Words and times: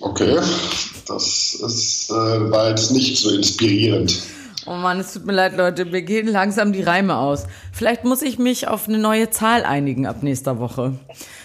Okay, 0.00 0.38
das 1.06 1.54
ist, 1.54 2.10
äh, 2.10 2.50
war 2.50 2.70
jetzt 2.70 2.90
nicht 2.92 3.18
so 3.18 3.30
inspirierend. 3.30 4.22
Oh 4.66 4.74
Mann, 4.74 5.00
es 5.00 5.12
tut 5.12 5.26
mir 5.26 5.32
leid, 5.32 5.56
Leute. 5.56 5.84
Mir 5.84 6.02
gehen 6.02 6.28
langsam 6.28 6.72
die 6.72 6.82
Reime 6.82 7.16
aus. 7.16 7.46
Vielleicht 7.72 8.04
muss 8.04 8.22
ich 8.22 8.38
mich 8.38 8.68
auf 8.68 8.88
eine 8.88 8.98
neue 8.98 9.30
Zahl 9.30 9.64
einigen 9.64 10.06
ab 10.06 10.22
nächster 10.22 10.58
Woche. 10.58 10.98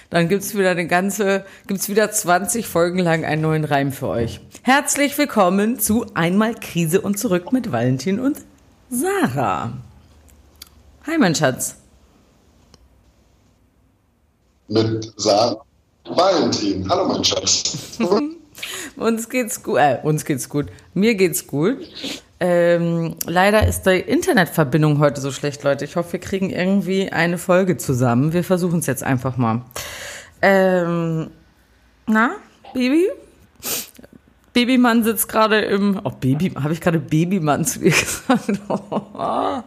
Dann 0.09 0.29
gibt's 0.29 0.55
wieder 0.55 0.71
eine 0.71 0.87
ganze, 0.87 1.45
gibt's 1.67 1.89
wieder 1.89 2.11
20 2.11 2.67
Folgen 2.67 2.99
lang 2.99 3.25
einen 3.25 3.41
neuen 3.41 3.63
Reim 3.63 3.91
für 3.91 4.09
euch. 4.09 4.41
Herzlich 4.61 5.17
willkommen 5.17 5.79
zu 5.79 6.05
Einmal 6.13 6.55
Krise 6.55 7.01
und 7.01 7.17
zurück 7.17 7.51
mit 7.51 7.71
Valentin 7.71 8.19
und 8.19 8.37
Sarah. 8.89 9.73
Hi, 11.07 11.17
mein 11.17 11.35
Schatz. 11.35 11.77
Mit 14.67 15.13
Sarah 15.17 15.63
Valentin. 16.05 16.89
Hallo, 16.89 17.07
mein 17.07 17.23
Schatz. 17.23 17.99
uns 18.97 19.29
geht's 19.29 19.61
gut. 19.61 19.77
Äh, 19.77 19.99
uns 20.01 20.25
geht's 20.25 20.49
gut. 20.49 20.67
Mir 20.93 21.15
geht's 21.15 21.45
gut. 21.45 21.77
Ähm, 22.39 23.15
leider 23.25 23.67
ist 23.67 23.83
die 23.83 23.99
Internetverbindung 23.99 24.99
heute 24.99 25.21
so 25.21 25.31
schlecht, 25.31 25.63
Leute. 25.63 25.85
Ich 25.85 25.95
hoffe, 25.95 26.13
wir 26.13 26.19
kriegen 26.19 26.49
irgendwie 26.49 27.11
eine 27.11 27.37
Folge 27.37 27.77
zusammen. 27.77 28.33
Wir 28.33 28.43
versuchen 28.43 28.79
es 28.79 28.87
jetzt 28.87 29.03
einfach 29.03 29.37
mal. 29.37 29.61
Ähm, 30.41 31.29
na, 32.07 32.35
Baby? 32.73 33.07
Babymann 34.53 35.03
sitzt 35.03 35.29
gerade 35.29 35.59
im. 35.61 35.99
Oh, 36.03 36.11
Baby, 36.11 36.51
habe 36.51 36.73
ich 36.73 36.81
gerade 36.81 36.99
Babymann 36.99 37.65
zu 37.65 37.79
dir 37.79 37.91
gesagt? 37.91 38.59
Oh, 38.67 39.61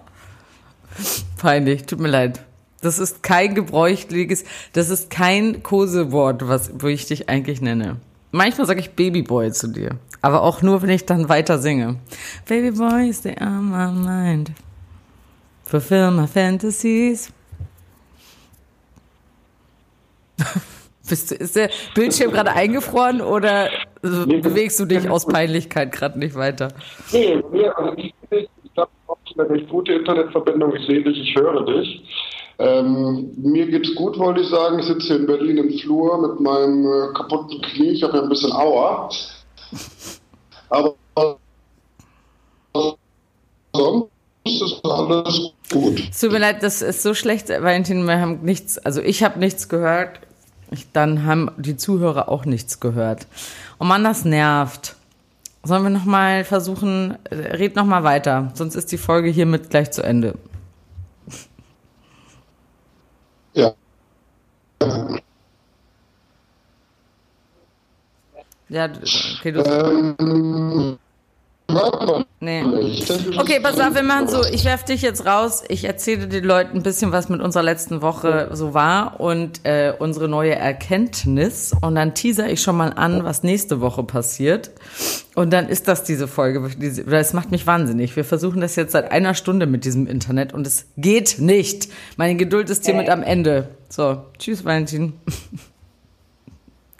peinlich, 1.36 1.84
tut 1.84 2.00
mir 2.00 2.08
leid. 2.08 2.40
Das 2.80 2.98
ist 2.98 3.22
kein 3.22 3.54
gebräuchliches, 3.54 4.44
das 4.72 4.88
ist 4.88 5.10
kein 5.10 5.62
Kosewort, 5.62 6.46
was 6.46 6.70
wo 6.78 6.86
ich 6.86 7.06
dich 7.06 7.28
eigentlich 7.28 7.60
nenne. 7.60 7.96
Manchmal 8.30 8.66
sage 8.66 8.80
ich 8.80 8.90
Babyboy 8.90 9.50
zu 9.52 9.68
dir. 9.68 9.96
Aber 10.20 10.42
auch 10.42 10.62
nur, 10.62 10.82
wenn 10.82 10.90
ich 10.90 11.06
dann 11.06 11.28
weiter 11.28 11.58
singe. 11.58 11.96
Babyboy 12.46 13.08
is 13.08 13.22
the 13.22 13.34
on 13.40 13.70
my 13.70 13.90
mind. 13.90 14.52
Fulfill 15.64 16.10
my 16.10 16.26
fantasies. 16.26 17.32
Bist 21.08 21.32
ist 21.32 21.56
der 21.56 21.70
Bildschirm 21.94 22.32
gerade 22.32 22.52
eingefroren 22.52 23.22
oder 23.22 23.70
bewegst 24.02 24.78
du 24.78 24.84
dich 24.84 25.08
aus 25.08 25.26
Peinlichkeit 25.26 25.90
gerade 25.90 26.18
nicht 26.18 26.34
weiter? 26.34 26.68
Nee, 27.12 27.42
mir, 27.50 27.76
also 27.76 27.94
ich, 27.96 28.14
ich 28.30 28.48
habe 28.76 28.90
eine 29.38 29.64
gute 29.64 29.94
Internetverbindung, 29.94 30.76
ich 30.76 30.86
sehe 30.86 31.02
dich, 31.02 31.18
ich 31.18 31.34
höre 31.34 31.64
dich. 31.64 32.02
Ähm, 32.58 33.30
mir 33.36 33.66
geht's 33.66 33.94
gut, 33.94 34.18
wollte 34.18 34.40
ich 34.40 34.48
sagen. 34.48 34.80
Ich 34.80 34.86
sitze 34.86 35.06
hier 35.06 35.16
in 35.16 35.26
Berlin 35.26 35.58
im 35.58 35.78
Flur 35.78 36.18
mit 36.20 36.40
meinem 36.40 36.84
äh, 36.84 37.14
kaputten 37.14 37.60
Knie. 37.62 37.90
Ich 37.90 38.02
habe 38.02 38.16
ja 38.16 38.22
ein 38.22 38.28
bisschen 38.28 38.52
Aua. 38.52 39.08
Aber 40.70 40.94
sonst 43.72 44.08
ist 44.44 44.84
alles 44.84 45.52
gut. 45.70 46.08
Es 46.10 46.20
tut 46.20 46.32
mir 46.32 46.38
leid, 46.38 46.62
das 46.62 46.82
ist 46.82 47.02
so 47.02 47.14
schlecht, 47.14 47.48
Valentin. 47.48 48.04
Wir 48.04 48.20
haben 48.20 48.40
nichts, 48.42 48.78
also 48.78 49.00
ich 49.00 49.22
habe 49.22 49.38
nichts 49.38 49.68
gehört. 49.68 50.20
Ich, 50.70 50.90
dann 50.92 51.24
haben 51.24 51.50
die 51.56 51.76
Zuhörer 51.76 52.28
auch 52.28 52.44
nichts 52.44 52.80
gehört. 52.80 53.26
Oh 53.78 53.84
Mann, 53.84 54.04
das 54.04 54.24
nervt. 54.24 54.96
Sollen 55.62 55.82
wir 55.82 55.90
nochmal 55.90 56.44
versuchen, 56.44 57.16
red 57.30 57.76
nochmal 57.76 58.04
weiter, 58.04 58.52
sonst 58.54 58.74
ist 58.74 58.92
die 58.92 58.98
Folge 58.98 59.28
hiermit 59.28 59.70
gleich 59.70 59.90
zu 59.90 60.02
Ende. 60.02 60.34
Ja. 63.58 63.74
Ja, 68.68 68.84
okay, 68.84 69.50
du. 69.50 69.62
Ähm, 69.64 70.98
nee. 72.40 72.62
Okay, 73.38 73.60
pass 73.62 73.78
auf, 73.78 73.94
wir 73.94 74.02
machen 74.02 74.28
so, 74.28 74.42
ich 74.44 74.64
werf 74.64 74.84
dich 74.84 75.02
jetzt 75.02 75.26
raus, 75.26 75.62
ich 75.68 75.84
erzähle 75.84 76.26
den 76.26 76.44
Leuten 76.44 76.78
ein 76.78 76.82
bisschen, 76.82 77.12
was 77.12 77.28
mit 77.28 77.40
unserer 77.40 77.62
letzten 77.62 78.00
Woche 78.00 78.50
so 78.52 78.74
war 78.74 79.20
und 79.20 79.64
äh, 79.64 79.92
unsere 79.98 80.28
neue 80.28 80.54
Erkenntnis 80.54 81.72
und 81.80 81.94
dann 81.94 82.14
teaser 82.14 82.48
ich 82.48 82.62
schon 82.62 82.76
mal 82.76 82.92
an, 82.94 83.24
was 83.24 83.42
nächste 83.42 83.80
Woche 83.80 84.02
passiert 84.02 84.70
und 85.34 85.52
dann 85.52 85.68
ist 85.68 85.88
das 85.88 86.04
diese 86.04 86.26
Folge, 86.26 86.70
das 87.06 87.32
macht 87.32 87.50
mich 87.50 87.66
wahnsinnig. 87.66 88.16
Wir 88.16 88.24
versuchen 88.24 88.60
das 88.60 88.76
jetzt 88.76 88.92
seit 88.92 89.12
einer 89.12 89.34
Stunde 89.34 89.66
mit 89.66 89.84
diesem 89.84 90.06
Internet 90.06 90.54
und 90.54 90.66
es 90.66 90.86
geht 90.96 91.38
nicht. 91.38 91.88
Meine 92.16 92.36
Geduld 92.36 92.70
ist 92.70 92.86
hiermit 92.86 93.10
am 93.10 93.22
Ende. 93.22 93.68
So, 93.88 94.22
tschüss 94.38 94.64
Valentin. 94.64 95.12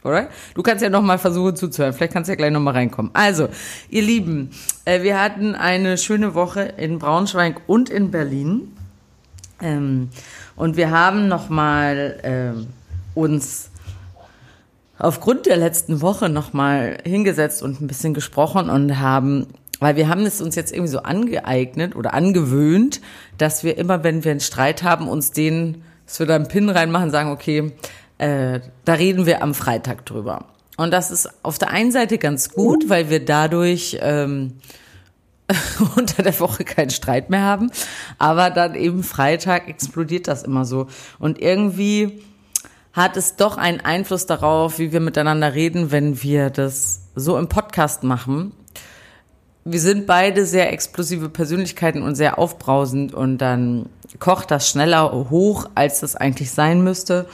Oder? 0.03 0.29
Du 0.53 0.63
kannst 0.63 0.81
ja 0.81 0.89
noch 0.89 1.01
mal 1.01 1.17
versuchen 1.17 1.55
zuzuhören. 1.55 1.93
Vielleicht 1.93 2.13
kannst 2.13 2.29
du 2.29 2.31
ja 2.31 2.37
gleich 2.37 2.51
noch 2.51 2.61
mal 2.61 2.71
reinkommen. 2.71 3.11
Also, 3.13 3.49
ihr 3.89 4.01
Lieben, 4.01 4.51
äh, 4.85 5.03
wir 5.03 5.21
hatten 5.21 5.55
eine 5.55 5.97
schöne 5.97 6.35
Woche 6.35 6.61
in 6.61 6.99
Braunschweig 6.99 7.61
und 7.67 7.89
in 7.89 8.11
Berlin. 8.11 8.73
Ähm, 9.61 10.09
und 10.55 10.77
wir 10.77 10.91
haben 10.91 11.27
noch 11.27 11.49
mal 11.49 12.19
ähm, 12.23 12.67
uns 13.13 13.71
aufgrund 14.97 15.45
der 15.45 15.57
letzten 15.57 16.01
Woche 16.01 16.29
noch 16.29 16.53
mal 16.53 16.97
hingesetzt 17.05 17.61
und 17.61 17.81
ein 17.81 17.87
bisschen 17.87 18.13
gesprochen 18.13 18.69
und 18.69 18.99
haben 18.99 19.47
weil 19.79 19.95
wir 19.95 20.09
haben 20.09 20.25
es 20.25 20.41
uns 20.41 20.55
jetzt 20.55 20.73
irgendwie 20.73 20.91
so 20.91 21.03
angeeignet 21.03 21.95
oder 21.95 22.13
angewöhnt, 22.13 23.01
dass 23.37 23.63
wir 23.63 23.77
immer, 23.77 24.03
wenn 24.03 24.23
wir 24.23 24.31
einen 24.31 24.41
Streit 24.41 24.83
haben, 24.83 25.07
uns 25.07 25.31
den, 25.31 25.83
dass 26.05 26.19
wir 26.19 26.25
da 26.25 26.35
einen 26.35 26.47
Pin 26.47 26.69
reinmachen, 26.69 27.11
sagen, 27.11 27.31
okay, 27.31 27.71
äh, 28.19 28.59
da 28.85 28.93
reden 28.93 29.25
wir 29.25 29.41
am 29.41 29.53
Freitag 29.55 30.05
drüber. 30.05 30.45
Und 30.77 30.91
das 30.91 31.11
ist 31.11 31.29
auf 31.43 31.57
der 31.57 31.71
einen 31.71 31.91
Seite 31.91 32.17
ganz 32.17 32.51
gut, 32.51 32.87
weil 32.87 33.09
wir 33.09 33.25
dadurch 33.25 33.97
ähm, 34.01 34.59
unter 35.95 36.23
der 36.23 36.39
Woche 36.39 36.63
keinen 36.63 36.89
Streit 36.89 37.29
mehr 37.29 37.41
haben. 37.41 37.71
Aber 38.17 38.49
dann 38.49 38.75
eben 38.75 39.03
Freitag 39.03 39.67
explodiert 39.67 40.27
das 40.27 40.43
immer 40.43 40.65
so. 40.65 40.87
Und 41.17 41.41
irgendwie 41.41 42.21
hat 42.93 43.17
es 43.17 43.35
doch 43.35 43.57
einen 43.57 43.81
Einfluss 43.81 44.25
darauf, 44.25 44.79
wie 44.79 44.91
wir 44.91 44.99
miteinander 44.99 45.53
reden, 45.53 45.91
wenn 45.91 46.21
wir 46.21 46.49
das 46.49 47.01
so 47.15 47.37
im 47.37 47.47
Podcast 47.47 48.03
machen. 48.03 48.53
Wir 49.63 49.79
sind 49.79 50.07
beide 50.07 50.45
sehr 50.45 50.73
explosive 50.73 51.29
Persönlichkeiten 51.29 52.01
und 52.01 52.15
sehr 52.15 52.39
aufbrausend 52.39 53.13
und 53.13 53.37
dann 53.37 53.87
kocht 54.19 54.51
das 54.51 54.69
schneller 54.69 55.11
hoch, 55.29 55.69
als 55.75 55.99
das 55.99 56.15
eigentlich 56.15 56.51
sein 56.51 56.83
müsste. 56.83 57.27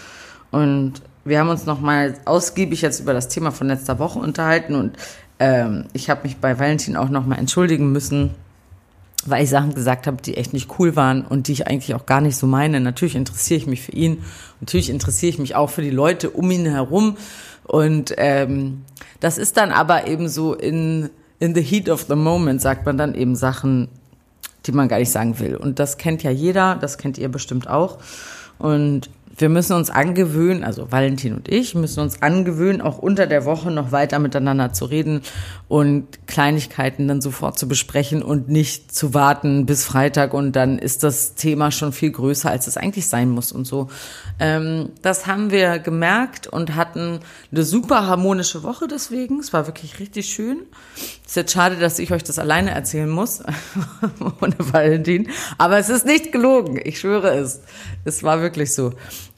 Und 0.52 1.02
wir 1.24 1.40
haben 1.40 1.50
uns 1.50 1.66
nochmal 1.66 2.16
ausgiebig 2.26 2.82
jetzt 2.82 3.00
über 3.00 3.14
das 3.14 3.28
Thema 3.28 3.52
von 3.52 3.68
letzter 3.68 4.00
Woche 4.00 4.20
unterhalten. 4.20 4.76
Und 4.76 4.98
ähm, 5.40 5.86
ich 5.94 6.10
habe 6.10 6.24
mich 6.24 6.38
bei 6.38 6.58
Valentin 6.60 6.96
auch 6.96 7.10
nochmal 7.10 7.40
entschuldigen 7.40 7.92
müssen, 7.92 8.32
weil 9.26 9.44
ich 9.44 9.50
Sachen 9.50 9.74
gesagt 9.74 10.08
habe, 10.08 10.22
die 10.22 10.38
echt 10.38 10.54
nicht 10.54 10.80
cool 10.80 10.96
waren 10.96 11.24
und 11.24 11.48
die 11.48 11.54
ich 11.54 11.68
eigentlich 11.68 11.96
auch 11.96 12.06
gar 12.06 12.22
nicht 12.22 12.38
so 12.38 12.48
meine. 12.48 12.80
Natürlich 12.80 13.16
interessiere 13.16 13.60
ich 13.60 13.68
mich 13.68 13.82
für 13.82 13.92
ihn, 13.92 14.24
natürlich 14.62 14.90
interessiere 14.90 15.32
ich 15.32 15.40
mich 15.40 15.56
auch 15.56 15.70
für 15.70 15.82
die 15.82 15.90
Leute 15.90 16.30
um 16.30 16.50
ihn 16.52 16.66
herum. 16.66 17.18
Und 17.64 18.14
ähm, 18.18 18.84
das 19.20 19.38
ist 19.38 19.58
dann 19.58 19.72
aber 19.72 20.08
eben 20.08 20.30
so 20.30 20.54
in 20.54 21.10
in 21.40 21.54
the 21.54 21.62
heat 21.62 21.90
of 21.90 22.06
the 22.08 22.16
moment 22.16 22.62
sagt 22.62 22.86
man 22.86 22.98
dann 22.98 23.16
eben 23.16 23.36
Sachen, 23.36 23.90
die 24.66 24.72
man 24.72 24.88
gar 24.88 25.00
nicht 25.00 25.12
sagen 25.12 25.40
will. 25.40 25.56
Und 25.56 25.80
das 25.80 25.98
kennt 25.98 26.24
ja 26.24 26.32
jeder, 26.32 26.76
das 26.76 26.98
kennt 26.98 27.18
ihr 27.18 27.30
bestimmt 27.30 27.70
auch. 27.70 28.00
Und 28.58 29.10
wir 29.38 29.50
müssen 29.50 29.74
uns 29.74 29.90
angewöhnen, 29.90 30.64
also 30.64 30.92
Valentin 30.92 31.34
und 31.34 31.50
ich 31.52 31.76
müssen 31.76 32.00
uns 32.00 32.22
angewöhnen, 32.22 32.82
auch 32.82 32.98
unter 32.98 33.28
der 33.28 33.46
Woche 33.46 33.70
noch 33.70 33.92
weiter 33.92 34.20
miteinander 34.20 34.72
zu 34.72 34.86
reden 34.86 35.22
und 35.68 36.28
Kleinigkeiten 36.28 37.08
dann 37.08 37.22
sofort 37.22 37.60
zu 37.60 37.68
besprechen 37.68 38.22
und 38.24 38.48
nicht 38.48 38.96
zu 38.96 39.14
warten 39.14 39.66
bis 39.66 39.84
Freitag 39.84 40.34
und 40.34 40.54
dann 40.54 40.80
ist 40.80 41.04
das 41.04 41.36
Thema 41.36 41.72
schon 41.72 41.92
viel 41.92 42.12
größer, 42.12 42.50
als 42.50 42.68
es 42.68 42.78
eigentlich 42.78 43.08
sein 43.08 43.30
muss 43.30 43.52
und 43.52 43.66
so. 43.66 43.90
Ähm, 44.40 44.92
das 45.02 45.28
haben 45.28 45.52
wir 45.52 45.80
gemerkt 45.80 46.48
und 46.48 46.76
hatten 46.76 47.20
eine 47.52 47.64
super 47.64 48.08
harmonische 48.08 48.64
Woche 48.64 48.88
deswegen. 48.88 49.40
Es 49.40 49.52
war 49.54 49.68
wirklich 49.68 50.00
richtig 50.00 50.28
schön. 50.28 50.60
Ist 51.26 51.36
jetzt 51.36 51.54
schade, 51.54 51.76
dass 51.78 52.00
ich 52.00 52.12
euch 52.12 52.24
das 52.24 52.40
alleine 52.40 52.72
erzählen 52.72 53.10
muss, 53.10 53.44
ohne 54.42 54.56
Valentin. 54.60 55.30
Aber 55.58 55.78
es 55.78 55.90
ist 55.90 56.06
nicht 56.06 56.32
gelogen, 56.32 56.80
ich 56.82 57.00
schwöre 57.00 57.34
es. 57.36 57.62
Es 58.06 58.24
war 58.24 58.42
wirklich 58.42 58.74
so. 58.74 58.94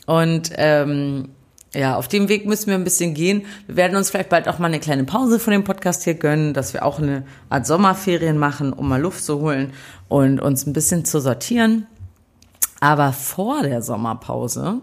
Und 0.08 0.52
ähm, 0.56 1.30
ja, 1.76 1.96
auf 1.96 2.08
dem 2.08 2.30
Weg 2.30 2.46
müssen 2.46 2.68
wir 2.68 2.76
ein 2.76 2.84
bisschen 2.84 3.14
gehen. 3.14 3.46
Wir 3.68 3.76
werden 3.76 3.98
uns 3.98 4.10
vielleicht 4.10 4.30
bald 4.30 4.48
auch 4.48 4.58
mal 4.58 4.68
eine 4.68 4.80
kleine 4.80 5.04
Pause 5.04 5.38
von 5.38 5.52
dem 5.52 5.64
Podcast 5.64 6.06
hier 6.06 6.16
gönnen, 6.16 6.54
dass 6.54 6.74
wir 6.74 6.84
auch 6.84 6.98
eine 7.00 7.24
Art 7.50 7.68
Sommerferien 7.68 8.38
machen, 8.38 8.74
um 8.74 8.88
mal 8.88 9.02
Luft 9.02 9.24
zu 9.24 9.42
holen 9.42 9.74
und 10.08 10.40
uns 10.40 10.66
ein 10.66 10.74
bisschen 10.74 11.06
zu 11.06 11.20
sortieren. 11.20 11.86
Aber 12.80 13.12
vor 13.12 13.64
der 13.64 13.82
Sommerpause 13.82 14.82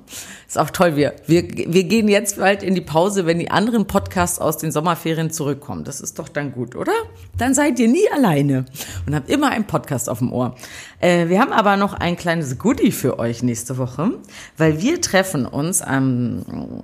ist 0.48 0.58
auch 0.58 0.70
toll. 0.70 0.96
Wir, 0.96 1.14
wir, 1.26 1.44
wir 1.48 1.84
gehen 1.84 2.08
jetzt 2.08 2.38
bald 2.38 2.62
in 2.62 2.74
die 2.74 2.80
Pause, 2.80 3.24
wenn 3.26 3.38
die 3.38 3.50
anderen 3.50 3.86
Podcasts 3.86 4.40
aus 4.40 4.58
den 4.58 4.72
Sommerferien 4.72 5.30
zurückkommen. 5.30 5.84
Das 5.84 6.00
ist 6.00 6.18
doch 6.18 6.28
dann 6.28 6.52
gut, 6.52 6.74
oder? 6.74 6.92
Dann 7.38 7.54
seid 7.54 7.78
ihr 7.78 7.88
nie 7.88 8.10
alleine 8.12 8.64
und 9.06 9.14
habt 9.14 9.30
immer 9.30 9.50
einen 9.50 9.66
Podcast 9.66 10.08
auf 10.08 10.18
dem 10.18 10.32
Ohr. 10.32 10.56
Äh, 11.00 11.28
wir 11.28 11.40
haben 11.40 11.52
aber 11.52 11.76
noch 11.76 11.94
ein 11.94 12.16
kleines 12.16 12.58
Goodie 12.58 12.92
für 12.92 13.18
euch 13.18 13.42
nächste 13.42 13.78
Woche, 13.78 14.10
weil 14.56 14.80
wir 14.80 15.00
treffen 15.00 15.46
uns 15.46 15.80
am 15.82 16.82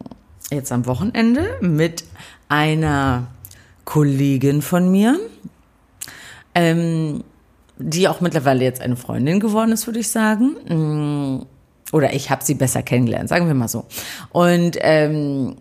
jetzt 0.51 0.73
am 0.73 0.87
Wochenende 0.87 1.57
mit 1.61 2.05
einer 2.49 3.29
Kollegin 3.85 4.63
von 4.63 4.91
mir, 4.91 5.19
ähm, 6.55 7.23
die 7.81 8.09
auch 8.09 8.21
mittlerweile 8.21 8.65
jetzt 8.65 8.81
eine 8.81 8.97
Freundin 8.97 9.41
geworden 9.41 9.73
ist, 9.73 9.87
würde 9.87 10.01
ich 10.01 10.09
sagen. 10.09 10.57
Mm, 10.69 11.47
oder 11.93 12.13
ich 12.13 12.31
habe 12.31 12.45
sie 12.45 12.55
besser 12.55 12.83
kennengelernt, 12.83 13.29
sagen 13.29 13.47
wir 13.47 13.55
mal 13.55 13.69
so. 13.69 13.85
Und 14.31 14.77
ähm, 14.81 15.57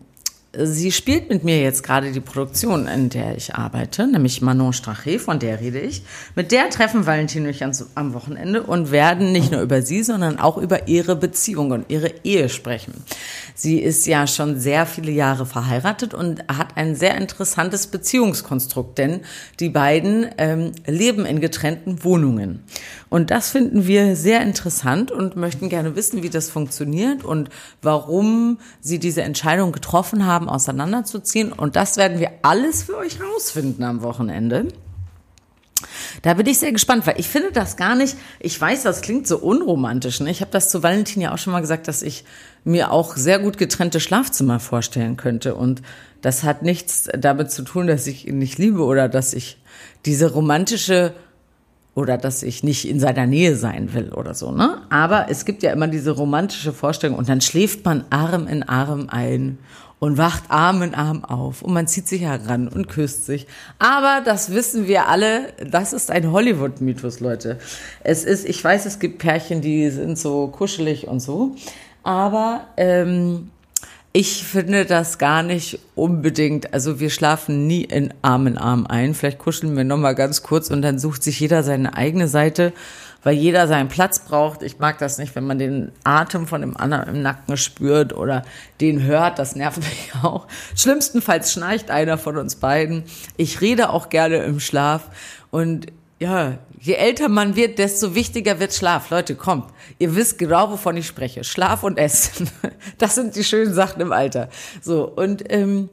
sie 0.54 0.92
spielt 0.92 1.30
mit 1.30 1.44
mir 1.44 1.62
jetzt 1.62 1.84
gerade 1.84 2.12
die 2.12 2.20
Produktion, 2.20 2.88
in 2.88 3.10
der 3.10 3.38
ich 3.38 3.56
arbeite, 3.56 4.08
nämlich 4.08 4.42
Manon 4.42 4.74
Strache, 4.74 5.20
von 5.20 5.40
der 5.40 5.60
rede 5.60 5.80
ich. 5.80 6.04
Mit 6.36 6.52
der 6.52 6.70
treffen 6.70 7.06
Valentin 7.06 7.44
und 7.44 7.50
ich 7.50 7.64
am 7.64 8.14
Wochenende 8.14 8.64
und 8.64 8.92
werden 8.92 9.32
nicht 9.32 9.52
nur 9.52 9.62
über 9.62 9.82
sie, 9.82 10.04
sondern 10.04 10.40
auch 10.40 10.58
über 10.58 10.88
ihre 10.88 11.16
Beziehung 11.16 11.72
und 11.72 11.86
ihre 11.90 12.12
Ehe 12.24 12.50
sprechen. 12.50 12.94
Sie 13.54 13.80
ist 13.80 14.08
ja 14.08 14.26
schon 14.26 14.60
sehr 14.60 14.86
viele 14.86 15.12
Jahre 15.12 15.46
verheiratet 15.46 16.14
und 16.14 16.44
hat 16.48 16.69
ein 16.80 16.96
sehr 16.96 17.16
interessantes 17.18 17.88
Beziehungskonstrukt, 17.88 18.98
denn 18.98 19.22
die 19.60 19.70
beiden 19.70 20.28
ähm, 20.38 20.72
leben 20.88 21.26
in 21.26 21.42
getrennten 21.42 22.04
Wohnungen. 22.06 22.64
Und 23.10 23.32
das 23.32 23.50
finden 23.50 23.86
wir 23.86 24.16
sehr 24.16 24.42
interessant 24.42 25.12
und 25.12 25.36
möchten 25.36 25.68
gerne 25.68 25.96
wissen, 25.98 26.24
wie 26.24 26.30
das 26.30 26.50
funktioniert 26.50 27.26
und 27.26 27.50
warum 27.82 28.60
sie 28.80 28.98
diese 28.98 29.24
Entscheidung 29.24 29.74
getroffen 29.74 30.26
haben, 30.26 30.48
auseinanderzuziehen. 30.48 31.52
Und 31.52 31.76
das 31.76 31.98
werden 31.98 32.20
wir 32.20 32.32
alles 32.44 32.84
für 32.84 32.98
euch 32.98 33.20
rausfinden 33.22 33.84
am 33.84 34.02
Wochenende. 34.02 34.68
Da 36.22 36.34
bin 36.34 36.46
ich 36.46 36.60
sehr 36.60 36.72
gespannt, 36.72 37.08
weil 37.08 37.20
ich 37.20 37.30
finde 37.30 37.52
das 37.52 37.78
gar 37.78 37.96
nicht, 37.96 38.18
ich 38.40 38.60
weiß, 38.60 38.84
das 38.84 39.02
klingt 39.02 39.28
so 39.28 39.38
unromantisch. 39.38 40.20
Ne? 40.20 40.30
Ich 40.30 40.42
habe 40.42 40.52
das 40.52 40.70
zu 40.70 40.84
Valentin 40.84 41.22
ja 41.22 41.34
auch 41.34 41.38
schon 41.38 41.54
mal 41.54 41.62
gesagt, 41.62 41.88
dass 41.88 42.02
ich 42.02 42.26
mir 42.64 42.92
auch 42.92 43.16
sehr 43.16 43.40
gut 43.40 43.58
getrennte 43.58 44.00
Schlafzimmer 44.00 44.60
vorstellen 44.60 45.16
könnte. 45.16 45.56
Und 45.56 45.82
das 46.22 46.44
hat 46.44 46.64
nichts 46.64 47.10
damit 47.18 47.52
zu 47.52 47.64
tun, 47.64 47.88
dass 47.88 48.08
ich 48.08 48.28
ihn 48.28 48.40
nicht 48.40 48.58
liebe 48.58 48.84
oder 48.84 49.10
dass 49.10 49.34
ich 49.34 49.58
diese 50.06 50.32
romantische 50.32 51.14
oder 51.96 52.18
dass 52.18 52.44
ich 52.44 52.64
nicht 52.64 52.88
in 52.88 53.00
seiner 53.00 53.26
Nähe 53.26 53.56
sein 53.56 53.94
will 53.94 54.14
oder 54.14 54.34
so, 54.34 54.52
ne? 54.52 54.82
Aber 54.90 55.28
es 55.30 55.46
gibt 55.46 55.64
ja 55.64 55.72
immer 55.72 55.88
diese 55.88 56.12
romantische 56.12 56.72
Vorstellung 56.72 57.18
und 57.18 57.28
dann 57.28 57.42
schläft 57.42 57.84
man 57.84 58.06
Arm 58.10 58.48
in 58.48 58.64
Arm 58.64 59.08
ein 59.10 59.58
und 60.00 60.18
wacht 60.18 60.44
Arm 60.50 60.82
in 60.82 60.96
Arm 60.96 61.26
auf 61.26 61.62
und 61.62 61.74
man 61.74 61.88
zieht 61.88 62.08
sich 62.08 62.22
heran 62.22 62.70
und 62.70 62.88
küsst 62.88 63.26
sich. 63.26 63.48
Aber 63.80 64.22
das 64.24 64.54
wissen 64.54 64.88
wir 64.88 65.08
alle, 65.08 65.54
das 65.70 65.92
ist 65.92 66.10
ein 66.10 66.32
Hollywood-Mythos, 66.32 67.20
Leute. 67.20 67.60
Es 68.04 68.24
ist, 68.24 68.48
ich 68.48 68.64
weiß, 68.64 68.86
es 68.86 69.00
gibt 69.00 69.20
Pärchen, 69.20 69.62
die 69.62 69.90
sind 69.90 70.18
so 70.18 70.48
kuschelig 70.48 71.08
und 71.08 71.20
so, 71.20 71.56
aber 72.04 72.68
ähm, 72.78 73.50
ich 74.12 74.44
finde 74.44 74.86
das 74.86 75.20
gar 75.20 75.44
nicht 75.44 75.80
unbedingt. 75.94 76.74
Also 76.74 77.00
wir 77.00 77.12
schlafen 77.12 77.68
nie 77.68 77.84
in 77.84 78.12
Arm 78.24 78.48
in 78.48 78.58
Arm 78.58 78.88
ein. 78.88 79.14
Vielleicht 79.14 79.38
kuscheln 79.38 79.78
wir 79.78 79.84
noch 79.84 79.98
mal 79.98 80.16
ganz 80.16 80.42
kurz 80.42 80.72
und 80.72 80.82
dann 80.82 80.98
sucht 80.98 81.22
sich 81.22 81.40
jeder 81.40 81.62
seine 81.62 81.96
eigene 81.96 82.28
Seite, 82.28 82.74
weil 83.22 83.36
jeder 83.36 83.68
seinen 83.68 83.88
Platz 83.88 84.20
braucht. 84.20 84.64
Ich 84.64 84.80
mag 84.80 84.98
das 84.98 85.20
nicht, 85.20 85.36
wenn 85.36 85.46
man 85.46 85.60
den 85.60 85.92
Atem 86.04 86.48
von 86.48 86.62
dem 86.62 86.76
anderen 86.76 87.08
im 87.16 87.22
Nacken 87.22 87.56
spürt 87.56 88.16
oder 88.16 88.44
den 88.82 89.04
hört. 89.04 89.38
Das 89.38 89.56
nervt 89.56 89.78
mich 89.78 90.12
auch. 90.24 90.48
Schlimmstenfalls 90.76 91.54
schnarcht 91.54 91.92
einer 91.92 92.18
von 92.18 92.38
uns 92.38 92.56
beiden. 92.56 93.04
Ich 93.38 93.62
rede 93.62 93.92
auch 93.92 94.10
gerne 94.10 94.38
im 94.38 94.60
Schlaf 94.60 95.12
und 95.52 95.86
ja, 96.20 96.58
je 96.80 96.94
älter 96.94 97.30
man 97.30 97.56
wird, 97.56 97.80
desto 97.80 98.14
wichtiger 98.14 98.60
wird 98.60 98.74
Schlaf. 98.74 99.10
Leute, 99.10 99.36
kommt. 99.36 99.66
Ihr 100.00 100.16
wisst 100.16 100.38
genau, 100.38 100.70
wovon 100.70 100.98
ich 100.98 101.08
spreche. 101.08 101.44
Schlaf 101.44 101.84
und 101.84 101.98
Essen. 101.98 102.50
Das 102.98 103.16
sind 103.16 103.36
die 103.36 103.44
schönen 103.44 103.74
Sachen 103.74 104.02
im 104.02 104.12
Alter. 104.12 104.50
So, 104.82 105.08
und 105.08 105.44
ähm, 105.50 105.90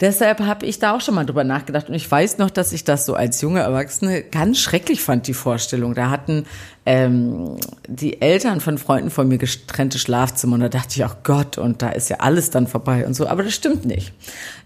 deshalb 0.00 0.40
habe 0.40 0.66
ich 0.66 0.78
da 0.78 0.94
auch 0.94 1.00
schon 1.00 1.14
mal 1.14 1.24
drüber 1.24 1.44
nachgedacht. 1.44 1.88
Und 1.88 1.94
ich 1.94 2.10
weiß 2.10 2.36
noch, 2.36 2.50
dass 2.50 2.72
ich 2.72 2.84
das 2.84 3.06
so 3.06 3.14
als 3.14 3.40
junge 3.40 3.60
Erwachsene 3.60 4.22
ganz 4.22 4.58
schrecklich 4.58 5.00
fand, 5.00 5.26
die 5.26 5.34
Vorstellung. 5.34 5.94
Da 5.94 6.10
hatten 6.10 6.44
ähm, 6.84 7.56
die 7.88 8.20
Eltern 8.20 8.60
von 8.60 8.76
Freunden 8.76 9.10
von 9.10 9.28
mir 9.28 9.38
getrennte 9.38 9.98
Schlafzimmer. 9.98 10.54
Und 10.54 10.60
da 10.60 10.68
dachte 10.68 10.96
ich, 10.96 11.04
auch 11.04 11.16
Gott, 11.22 11.56
und 11.56 11.80
da 11.80 11.90
ist 11.90 12.10
ja 12.10 12.18
alles 12.18 12.50
dann 12.50 12.66
vorbei 12.66 13.06
und 13.06 13.14
so. 13.14 13.26
Aber 13.26 13.42
das 13.42 13.54
stimmt 13.54 13.86
nicht. 13.86 14.12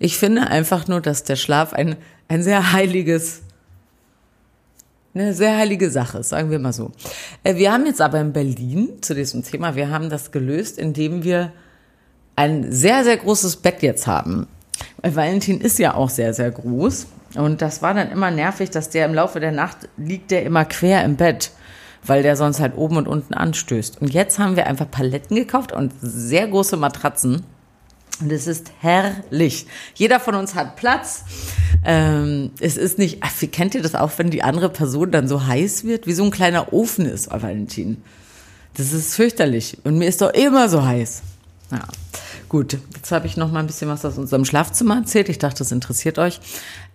Ich 0.01 0.17
finde 0.17 0.49
einfach 0.49 0.89
nur, 0.89 1.01
dass 1.01 1.23
der 1.23 1.37
Schlaf 1.37 1.73
ein, 1.73 1.97
ein 2.29 2.43
sehr 2.43 2.73
heiliges 2.73 3.43
eine 5.19 5.33
sehr 5.33 5.57
heilige 5.57 5.91
Sache, 5.91 6.23
sagen 6.23 6.51
wir 6.51 6.59
mal 6.59 6.73
so. 6.73 6.93
Äh, 7.43 7.57
wir 7.57 7.73
haben 7.73 7.87
jetzt 7.87 8.01
aber 8.01 8.21
in 8.21 8.33
Berlin 8.33 8.99
zu 9.01 9.15
diesem 9.15 9.43
Thema, 9.43 9.75
wir 9.75 9.91
haben 9.91 10.11
das 10.11 10.31
gelöst, 10.31 10.79
indem 10.79 11.25
wir 11.25 11.53
ein 12.37 12.71
sehr, 12.71 13.03
sehr 13.05 13.17
großes 13.17 13.57
Bett 13.57 13.83
jetzt 13.83 14.07
haben. 14.07 14.47
Weil 15.01 15.17
Valentin 15.17 15.61
ist 15.61 15.79
ja 15.79 15.95
auch 15.95 16.11
sehr, 16.11 16.35
sehr 16.35 16.51
groß. 16.51 17.07
Und 17.35 17.63
das 17.63 17.83
war 17.83 17.95
dann 17.95 18.11
immer 18.11 18.31
nervig, 18.31 18.71
dass 18.71 18.91
der 18.91 19.07
im 19.07 19.15
Laufe 19.15 19.41
der 19.41 19.53
Nacht 19.53 19.89
liegt 19.97 20.31
der 20.31 20.45
immer 20.45 20.65
quer 20.65 21.05
im 21.05 21.17
Bett, 21.17 21.51
weil 22.05 22.23
der 22.23 22.37
sonst 22.37 22.61
halt 22.61 22.77
oben 22.77 22.97
und 22.99 23.09
unten 23.09 23.35
anstößt. 23.35 24.01
Und 24.01 24.13
jetzt 24.13 24.39
haben 24.39 24.57
wir 24.57 24.67
einfach 24.67 24.91
Paletten 24.91 25.37
gekauft 25.37 25.73
und 25.73 25.93
sehr 26.01 26.47
große 26.47 26.77
Matratzen. 26.77 27.45
Und 28.21 28.33
es 28.33 28.47
ist 28.47 28.73
herrlich. 28.81 29.67
Jeder 29.95 30.21
von 30.21 30.35
uns 30.35 30.55
hat 30.55 30.77
Platz. 30.77 31.25
Ähm, 31.89 32.51
es 32.59 32.77
ist 32.77 32.99
nicht, 32.99 33.19
ach, 33.21 33.31
wie 33.39 33.47
kennt 33.47 33.77
ihr 33.77 33.83
das 33.83 33.95
auch, 33.95 34.11
wenn 34.17 34.31
die 34.31 34.43
andere 34.43 34.69
Person 34.69 35.13
dann 35.13 35.29
so 35.29 35.47
heiß 35.47 35.85
wird, 35.85 36.09
wie 36.09 36.15
so 36.15 36.25
ein 36.25 36.33
kleiner 36.33 36.73
Ofen 36.73 37.07
ist, 37.07 37.31
Valentin? 37.31 38.03
Das 38.75 38.93
ist 38.93 39.15
fürchterlich. 39.15 39.79
Und 39.85 39.97
mir 39.97 40.09
ist 40.09 40.21
doch 40.21 40.35
immer 40.35 40.69
so 40.69 40.85
heiß. 40.85 41.23
Ja. 41.71 41.87
Gut, 42.49 42.77
jetzt 42.95 43.13
habe 43.13 43.27
ich 43.27 43.37
noch 43.37 43.53
mal 43.53 43.61
ein 43.61 43.69
bisschen 43.69 43.89
was 43.89 44.05
aus 44.05 44.19
unserem 44.19 44.45
Schlafzimmer 44.45 44.97
erzählt. 44.97 45.29
Ich 45.29 45.39
dachte, 45.39 45.59
das 45.59 45.71
interessiert 45.71 46.19
euch. 46.19 46.41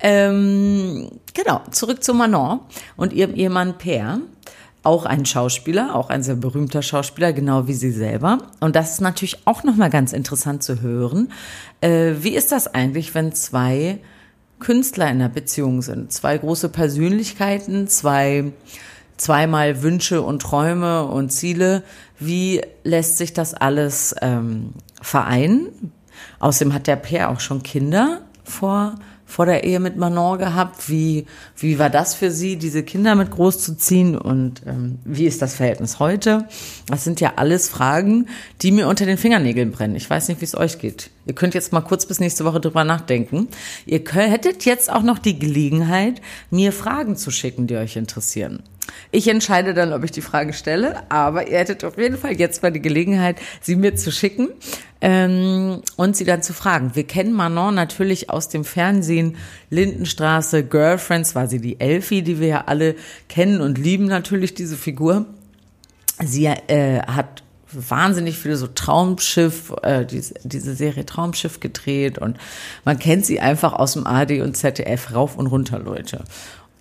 Ähm, 0.02 1.10
genau, 1.34 1.62
zurück 1.72 2.04
zu 2.04 2.14
Manon 2.14 2.60
und 2.98 3.14
ihrem 3.14 3.34
Ehemann 3.34 3.78
Per 3.78 4.20
auch 4.84 5.06
ein 5.06 5.26
Schauspieler, 5.26 5.96
auch 5.96 6.10
ein 6.10 6.24
sehr 6.24 6.36
berühmter 6.36 6.82
Schauspieler, 6.82 7.34
genau 7.34 7.68
wie 7.68 7.74
sie 7.74 7.92
selber. 7.92 8.40
Und 8.60 8.76
das 8.76 8.94
ist 8.94 9.02
natürlich 9.02 9.46
auch 9.46 9.64
nochmal 9.64 9.90
ganz 9.90 10.12
interessant 10.12 10.64
zu 10.64 10.82
hören. 10.82 11.32
Äh, 11.82 12.14
wie 12.20 12.36
ist 12.36 12.52
das 12.52 12.68
eigentlich, 12.68 13.14
wenn 13.14 13.34
zwei 13.34 14.00
Künstler 14.62 15.06
in 15.06 15.18
einer 15.18 15.30
Beziehung 15.30 15.82
sind? 15.82 16.14
Zwei 16.14 16.38
große 16.38 16.70
Persönlichkeiten, 16.70 17.88
zwei, 17.88 18.54
zweimal 19.18 19.84
Wünsche 19.84 20.22
und 20.22 20.42
Träume 20.42 21.06
und 21.06 21.32
Ziele. 21.32 21.84
Wie 22.18 22.62
lässt 22.86 23.18
sich 23.18 23.34
das 23.34 23.54
alles 23.54 24.16
ähm, 24.22 24.70
vereinen? 25.02 25.92
Außerdem 26.40 26.74
hat 26.74 26.88
der 26.88 26.96
Pair 26.96 27.30
auch 27.30 27.42
schon 27.42 27.64
Kinder 27.64 28.22
vor 28.46 28.96
vor 29.32 29.46
der 29.46 29.64
Ehe 29.64 29.80
mit 29.80 29.96
Manon 29.96 30.38
gehabt? 30.38 30.90
Wie, 30.90 31.26
wie 31.56 31.80
war 31.80 31.90
das 31.90 32.14
für 32.14 32.32
Sie, 32.32 32.58
diese 32.58 32.84
Kinder 32.84 33.16
mit 33.16 33.32
großzuziehen? 33.32 34.18
Und 34.18 34.62
ähm, 34.68 35.00
wie 35.06 35.26
ist 35.26 35.42
das 35.42 35.56
Verhältnis 35.56 36.00
heute? 36.00 36.48
Das 36.88 37.06
sind 37.06 37.22
ja 37.22 37.34
alles 37.38 37.70
Fragen, 37.70 38.28
die 38.62 38.72
mir 38.72 38.88
unter 38.88 39.06
den 39.06 39.18
Fingernägeln 39.18 39.72
brennen. 39.72 39.96
Ich 39.96 40.10
weiß 40.10 40.28
nicht, 40.28 40.42
wie 40.42 40.46
es 40.46 40.56
euch 40.56 40.80
geht. 40.80 41.10
Ihr 41.26 41.34
könnt 41.34 41.54
jetzt 41.54 41.72
mal 41.72 41.82
kurz 41.82 42.06
bis 42.06 42.20
nächste 42.20 42.44
Woche 42.44 42.60
drüber 42.60 42.84
nachdenken. 42.84 43.48
Ihr 43.86 44.04
könnt, 44.04 44.32
hättet 44.32 44.66
jetzt 44.66 44.92
auch 44.92 45.04
noch 45.04 45.18
die 45.18 45.40
Gelegenheit, 45.40 46.22
mir 46.50 46.74
Fragen 46.74 47.16
zu 47.16 47.32
schicken, 47.32 47.68
die 47.68 47.78
euch 47.78 47.96
interessieren. 47.96 48.64
Ich 49.12 49.28
entscheide 49.28 49.74
dann, 49.74 49.94
ob 49.94 50.04
ich 50.04 50.12
die 50.12 50.22
Frage 50.22 50.54
stelle, 50.54 51.04
aber 51.10 51.48
ihr 51.48 51.58
hättet 51.58 51.84
auf 51.84 51.98
jeden 51.98 52.18
Fall 52.18 52.34
jetzt 52.34 52.62
mal 52.64 52.72
die 52.72 52.82
Gelegenheit, 52.82 53.38
sie 53.62 53.76
mir 53.76 53.96
zu 53.96 54.12
schicken 54.12 54.50
ähm, 55.02 55.82
und 55.98 56.16
sie 56.16 56.26
dann 56.26 56.44
zu 56.44 56.54
fragen. 56.54 56.92
Wir 56.94 57.06
kennen 57.06 57.34
Manon 57.34 57.76
natürlich 57.76 58.30
aus 58.30 58.50
dem 58.50 58.64
Fernsehen, 58.64 59.38
Lindenstraße, 59.70 60.64
Girlfriends, 60.64 61.36
war 61.36 61.48
sie 61.48 61.60
die 61.60 61.80
Elfie, 61.80 62.22
die 62.22 62.40
wir 62.40 62.48
ja 62.48 62.64
alle 62.68 62.96
kennen 63.28 63.62
und 63.62 63.78
lieben 63.78 64.06
natürlich 64.06 64.54
diese 64.54 64.78
Figur. 64.78 65.26
Sie 66.24 66.46
äh, 66.46 67.02
hat 67.02 67.44
wahnsinnig 67.74 68.38
viele 68.38 68.58
so 68.58 68.68
Traumschiff, 68.68 69.74
äh, 69.82 70.06
diese, 70.06 70.36
diese 70.44 70.76
Serie 70.76 71.06
Traumschiff 71.06 71.60
gedreht 71.60 72.18
und 72.18 72.38
man 72.86 73.00
kennt 73.00 73.26
sie 73.26 73.40
einfach 73.40 73.74
aus 73.74 73.94
dem 73.94 74.06
AD 74.06 74.42
und 74.42 74.56
ZDF 74.56 75.14
rauf 75.14 75.38
und 75.38 75.48
runter, 75.48 75.80
Leute. 75.80 76.24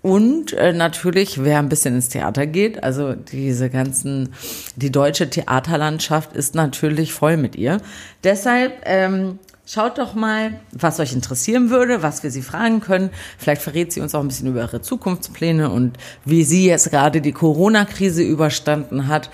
Und 0.02 0.54
äh, 0.54 0.72
natürlich, 0.72 1.44
wer 1.44 1.58
ein 1.58 1.68
bisschen 1.68 1.94
ins 1.94 2.08
Theater 2.08 2.46
geht, 2.46 2.82
also 2.82 3.14
diese 3.14 3.68
ganzen, 3.68 4.30
die 4.76 4.90
deutsche 4.90 5.28
Theaterlandschaft 5.28 6.34
ist 6.34 6.54
natürlich 6.54 7.12
voll 7.12 7.36
mit 7.36 7.54
ihr. 7.54 7.82
Deshalb 8.24 8.80
ähm, 8.84 9.38
schaut 9.66 9.98
doch 9.98 10.14
mal, 10.14 10.54
was 10.72 11.00
euch 11.00 11.12
interessieren 11.12 11.68
würde, 11.68 12.02
was 12.02 12.22
wir 12.22 12.30
sie 12.30 12.40
fragen 12.40 12.80
können. 12.80 13.10
Vielleicht 13.36 13.60
verrät 13.60 13.92
sie 13.92 14.00
uns 14.00 14.14
auch 14.14 14.20
ein 14.20 14.28
bisschen 14.28 14.48
über 14.48 14.62
ihre 14.62 14.80
Zukunftspläne 14.80 15.70
und 15.70 15.98
wie 16.24 16.44
sie 16.44 16.66
jetzt 16.66 16.90
gerade 16.90 17.20
die 17.20 17.32
Corona-Krise 17.32 18.22
überstanden 18.22 19.06
hat. 19.06 19.28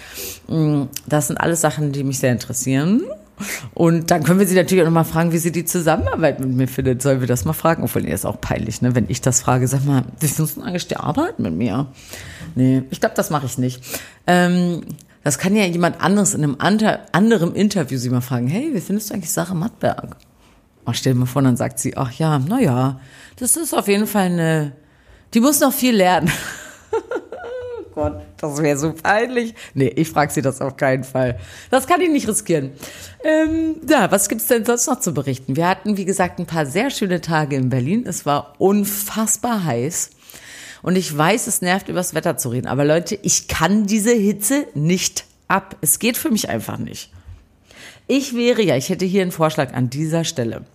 Mm, 0.49 0.85
das 1.07 1.29
sind 1.29 1.37
alles 1.37 1.61
Sachen, 1.61 1.93
die 1.93 2.03
mich 2.03 2.19
sehr 2.19 2.33
interessieren. 2.33 3.03
Und 3.75 4.11
dann 4.11 4.23
können 4.25 4.38
wir 4.40 4.47
sie 4.47 4.55
natürlich 4.55 4.83
auch 4.83 4.87
nochmal 4.87 5.05
fragen, 5.05 5.33
wie 5.33 5.38
sie 5.38 5.52
die 5.52 5.64
Zusammenarbeit 5.64 6.40
mit 6.40 6.50
mir 6.50 6.69
findet. 6.69 7.02
Sollen 7.02 7.21
wir 7.21 7.26
das 7.26 7.45
mal 7.45 7.52
fragen? 7.52 7.83
Obwohl, 7.85 8.05
ihr 8.07 8.14
ist 8.14 8.25
auch 8.25 8.40
peinlich, 8.40 8.81
ne? 8.83 8.95
Wenn 8.95 9.07
ich 9.09 9.21
das 9.21 9.40
frage, 9.43 9.69
sag 9.69 9.85
mal, 9.85 10.05
wie 10.21 10.28
findest 10.28 10.57
du 10.57 10.62
eigentlich 10.62 10.88
die 10.88 10.97
Arbeit 10.97 11.38
mit 11.38 11.52
mir? 11.55 11.87
Nee, 12.55 12.83
ich 12.90 13.00
glaube, 13.00 13.14
das 13.14 13.31
mache 13.31 13.47
ich 13.47 13.59
nicht. 13.59 13.83
Ähm, 14.26 14.83
Das 15.25 15.38
kann 15.38 15.57
ja 15.57 15.64
jemand 15.64 16.00
anderes 16.00 16.35
in 16.35 16.45
einem 16.45 16.57
anderen 16.61 17.55
Interview 17.57 17.99
sie 17.99 18.11
mal 18.11 18.21
fragen, 18.21 18.47
hey, 18.47 18.71
wie 18.73 18.81
findest 18.81 19.11
du 19.11 19.14
eigentlich 19.14 19.33
Sarah 19.33 19.55
Mattberg? 19.55 20.16
Oh, 20.87 20.93
stell 20.93 21.14
dir 21.14 21.19
mal 21.19 21.26
vor, 21.26 21.43
dann 21.43 21.57
sagt 21.57 21.81
sie, 21.81 21.97
ach 21.97 22.12
ja, 22.12 22.38
na 22.38 22.61
ja, 22.61 23.00
das 23.40 23.57
ist 23.57 23.75
auf 23.75 23.88
jeden 23.88 24.07
Fall 24.07 24.26
eine, 24.26 24.73
die 25.35 25.40
muss 25.40 25.59
noch 25.59 25.73
viel 25.73 25.97
lernen. 25.97 26.31
Gott, 27.97 28.21
das 28.37 28.62
wäre 28.62 28.76
so 28.76 28.93
peinlich. 28.93 29.55
Nee, 29.73 29.88
ich 29.88 30.11
frage 30.11 30.31
sie 30.31 30.43
das 30.43 30.61
auf 30.61 30.76
keinen 30.76 31.03
Fall. 31.03 31.41
Das 31.71 31.87
kann 31.87 32.03
ich 32.03 32.11
nicht 32.11 32.29
riskieren. 32.29 32.73
Ähm, 33.25 33.76
ja, 33.88 34.11
was 34.11 34.29
gibt's 34.29 34.49
denn 34.49 34.67
sonst 34.67 34.87
noch 34.87 35.00
zu 35.00 35.15
berichten? 35.15 35.57
Wir 35.57 35.67
hatten, 35.67 35.97
wie 35.97 36.05
gesagt, 36.05 36.38
ein 36.38 36.45
paar 36.45 36.67
sehr 36.67 36.91
schöne 36.91 37.23
Tage 37.23 37.57
in 37.57 37.71
Berlin. 37.71 38.05
Es 38.07 38.26
war 38.26 38.55
unfassbar 38.59 39.65
heiß. 39.65 40.11
Und 40.83 40.97
ich 40.97 41.17
weiß, 41.17 41.47
es 41.47 41.62
nervt, 41.62 41.88
übers 41.88 42.12
Wetter 42.12 42.37
zu 42.37 42.50
reden. 42.50 42.67
Aber 42.67 42.85
Leute, 42.85 43.19
ich 43.23 43.49
kann 43.49 43.87
diese 43.87 44.12
Hitze 44.12 44.67
nicht 44.75 45.25
ab. 45.49 45.76
Es 45.81 45.99
geht 45.99 46.19
für 46.19 46.29
mich 46.29 46.50
einfach 46.50 46.76
nicht. 46.76 47.11
Ich 48.09 48.37
wäre 48.37 48.62
ja, 48.62 48.76
ich 48.76 48.91
hätte 48.91 49.07
hier 49.07 49.23
einen 49.23 49.33
Vorschlag 49.33 49.73
an 49.73 49.88
dieser 49.88 50.25
Stelle. 50.25 50.67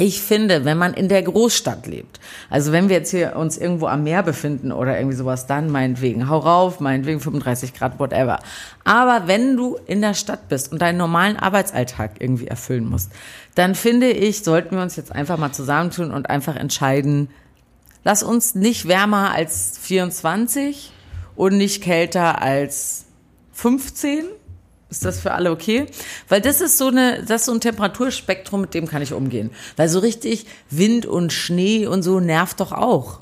Ich 0.00 0.22
finde, 0.22 0.64
wenn 0.64 0.78
man 0.78 0.94
in 0.94 1.08
der 1.08 1.24
Großstadt 1.24 1.88
lebt, 1.88 2.20
also 2.50 2.70
wenn 2.70 2.88
wir 2.88 2.94
jetzt 2.94 3.10
hier 3.10 3.34
uns 3.34 3.58
irgendwo 3.58 3.88
am 3.88 4.04
Meer 4.04 4.22
befinden 4.22 4.70
oder 4.70 4.96
irgendwie 4.96 5.16
sowas, 5.16 5.48
dann 5.48 5.70
meinetwegen, 5.70 6.28
hau 6.28 6.38
rauf, 6.38 6.78
meinetwegen 6.78 7.18
35 7.18 7.74
Grad, 7.74 7.98
whatever. 7.98 8.38
Aber 8.84 9.26
wenn 9.26 9.56
du 9.56 9.76
in 9.86 10.00
der 10.00 10.14
Stadt 10.14 10.48
bist 10.48 10.70
und 10.70 10.80
deinen 10.80 10.98
normalen 10.98 11.36
Arbeitsalltag 11.36 12.20
irgendwie 12.20 12.46
erfüllen 12.46 12.88
musst, 12.88 13.10
dann 13.56 13.74
finde 13.74 14.10
ich, 14.10 14.44
sollten 14.44 14.76
wir 14.76 14.82
uns 14.82 14.94
jetzt 14.94 15.10
einfach 15.12 15.36
mal 15.36 15.50
zusammentun 15.50 16.12
und 16.12 16.30
einfach 16.30 16.54
entscheiden, 16.54 17.28
lass 18.04 18.22
uns 18.22 18.54
nicht 18.54 18.86
wärmer 18.86 19.32
als 19.34 19.78
24 19.82 20.92
und 21.34 21.56
nicht 21.56 21.82
kälter 21.82 22.40
als 22.40 23.06
15 23.52 24.26
ist 24.90 25.04
das 25.04 25.20
für 25.20 25.32
alle 25.32 25.50
okay? 25.50 25.86
Weil 26.28 26.40
das 26.40 26.60
ist 26.60 26.78
so 26.78 26.88
eine, 26.88 27.22
das 27.22 27.42
ist 27.42 27.46
so 27.46 27.52
ein 27.52 27.60
Temperaturspektrum, 27.60 28.62
mit 28.62 28.74
dem 28.74 28.86
kann 28.86 29.02
ich 29.02 29.12
umgehen. 29.12 29.50
Weil 29.76 29.88
so 29.88 29.98
richtig 29.98 30.46
Wind 30.70 31.06
und 31.06 31.32
Schnee 31.32 31.86
und 31.86 32.02
so 32.02 32.20
nervt 32.20 32.60
doch 32.60 32.72
auch. 32.72 33.20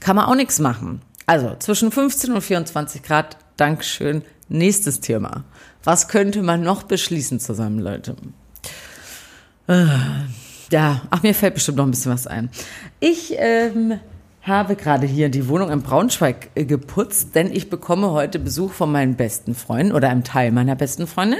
Kann 0.00 0.16
man 0.16 0.26
auch 0.26 0.34
nichts 0.34 0.58
machen. 0.58 1.00
Also 1.26 1.56
zwischen 1.58 1.90
15 1.90 2.32
und 2.32 2.42
24 2.42 3.02
Grad, 3.02 3.38
Dankeschön. 3.56 4.22
Nächstes 4.48 5.00
Thema. 5.00 5.44
Was 5.84 6.08
könnte 6.08 6.42
man 6.42 6.62
noch 6.62 6.82
beschließen 6.82 7.40
zusammen, 7.40 7.78
Leute? 7.78 8.16
Äh, 9.66 9.86
ja, 10.70 11.02
ach, 11.10 11.22
mir 11.22 11.34
fällt 11.34 11.54
bestimmt 11.54 11.78
noch 11.78 11.86
ein 11.86 11.90
bisschen 11.90 12.12
was 12.12 12.26
ein. 12.26 12.50
Ich 13.00 13.34
ähm, 13.38 14.00
habe 14.46 14.76
gerade 14.76 15.06
hier 15.06 15.30
die 15.30 15.48
Wohnung 15.48 15.70
in 15.70 15.82
Braunschweig 15.82 16.50
äh, 16.54 16.64
geputzt, 16.64 17.34
denn 17.34 17.50
ich 17.50 17.70
bekomme 17.70 18.10
heute 18.10 18.38
Besuch 18.38 18.72
von 18.72 18.92
meinen 18.92 19.16
besten 19.16 19.54
Freunden 19.54 19.92
oder 19.92 20.10
einem 20.10 20.24
Teil 20.24 20.52
meiner 20.52 20.76
besten 20.76 21.06
Freunde. 21.06 21.38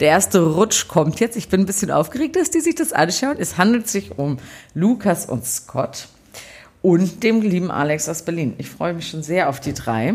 Der 0.00 0.08
erste 0.08 0.40
Rutsch 0.54 0.86
kommt 0.86 1.20
jetzt. 1.20 1.36
Ich 1.36 1.48
bin 1.48 1.60
ein 1.60 1.66
bisschen 1.66 1.90
aufgeregt, 1.90 2.36
dass 2.36 2.50
die 2.50 2.60
sich 2.60 2.76
das 2.76 2.92
anschauen. 2.92 3.36
Es 3.38 3.58
handelt 3.58 3.88
sich 3.88 4.18
um 4.18 4.38
Lukas 4.74 5.26
und 5.26 5.44
Scott 5.44 6.08
und 6.80 7.22
dem 7.22 7.40
lieben 7.40 7.70
Alex 7.70 8.08
aus 8.08 8.22
Berlin. 8.22 8.54
Ich 8.58 8.70
freue 8.70 8.94
mich 8.94 9.08
schon 9.08 9.22
sehr 9.22 9.48
auf 9.48 9.58
die 9.58 9.72
drei. 9.72 10.14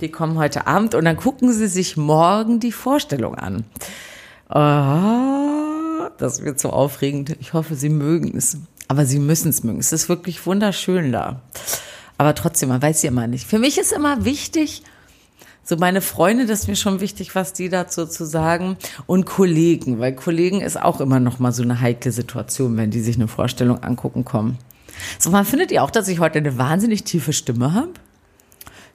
Die 0.00 0.10
kommen 0.10 0.38
heute 0.38 0.66
Abend 0.66 0.94
und 0.94 1.04
dann 1.04 1.16
gucken 1.16 1.52
sie 1.52 1.66
sich 1.66 1.96
morgen 1.96 2.60
die 2.60 2.72
Vorstellung 2.72 3.34
an. 3.34 3.64
Oh, 4.48 6.08
das 6.16 6.44
wird 6.44 6.60
so 6.60 6.70
aufregend. 6.70 7.36
Ich 7.40 7.52
hoffe, 7.52 7.74
sie 7.74 7.88
mögen 7.88 8.36
es. 8.36 8.58
Aber 8.88 9.06
sie 9.06 9.18
müssen 9.18 9.48
es 9.48 9.64
mögen. 9.64 9.78
Es 9.78 9.92
ist 9.92 10.08
wirklich 10.08 10.44
wunderschön 10.46 11.12
da. 11.12 11.40
Aber 12.18 12.34
trotzdem, 12.34 12.68
man 12.68 12.82
weiß 12.82 13.02
ja 13.02 13.10
immer 13.10 13.26
nicht. 13.26 13.46
Für 13.46 13.58
mich 13.58 13.78
ist 13.78 13.92
immer 13.92 14.24
wichtig, 14.24 14.82
so 15.66 15.76
meine 15.76 16.02
Freunde, 16.02 16.44
das 16.46 16.60
ist 16.60 16.68
mir 16.68 16.76
schon 16.76 17.00
wichtig, 17.00 17.34
was 17.34 17.54
die 17.54 17.70
dazu 17.70 18.06
zu 18.06 18.26
sagen 18.26 18.76
und 19.06 19.24
Kollegen, 19.24 19.98
weil 19.98 20.14
Kollegen 20.14 20.60
ist 20.60 20.80
auch 20.80 21.00
immer 21.00 21.20
noch 21.20 21.38
mal 21.38 21.52
so 21.52 21.62
eine 21.62 21.80
heikle 21.80 22.12
Situation, 22.12 22.76
wenn 22.76 22.90
die 22.90 23.00
sich 23.00 23.16
eine 23.16 23.28
Vorstellung 23.28 23.82
angucken 23.82 24.24
kommen. 24.24 24.58
So, 25.18 25.30
man 25.30 25.46
findet 25.46 25.72
ihr 25.72 25.82
auch, 25.82 25.90
dass 25.90 26.08
ich 26.08 26.20
heute 26.20 26.38
eine 26.38 26.58
wahnsinnig 26.58 27.04
tiefe 27.04 27.32
Stimme 27.32 27.72
habe? 27.72 27.90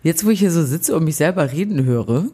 Jetzt, 0.04 0.26
wo 0.26 0.30
ich 0.30 0.40
hier 0.40 0.52
so 0.52 0.64
sitze 0.64 0.96
und 0.96 1.04
mich 1.04 1.16
selber 1.16 1.52
reden 1.52 1.84
höre, 1.84 2.26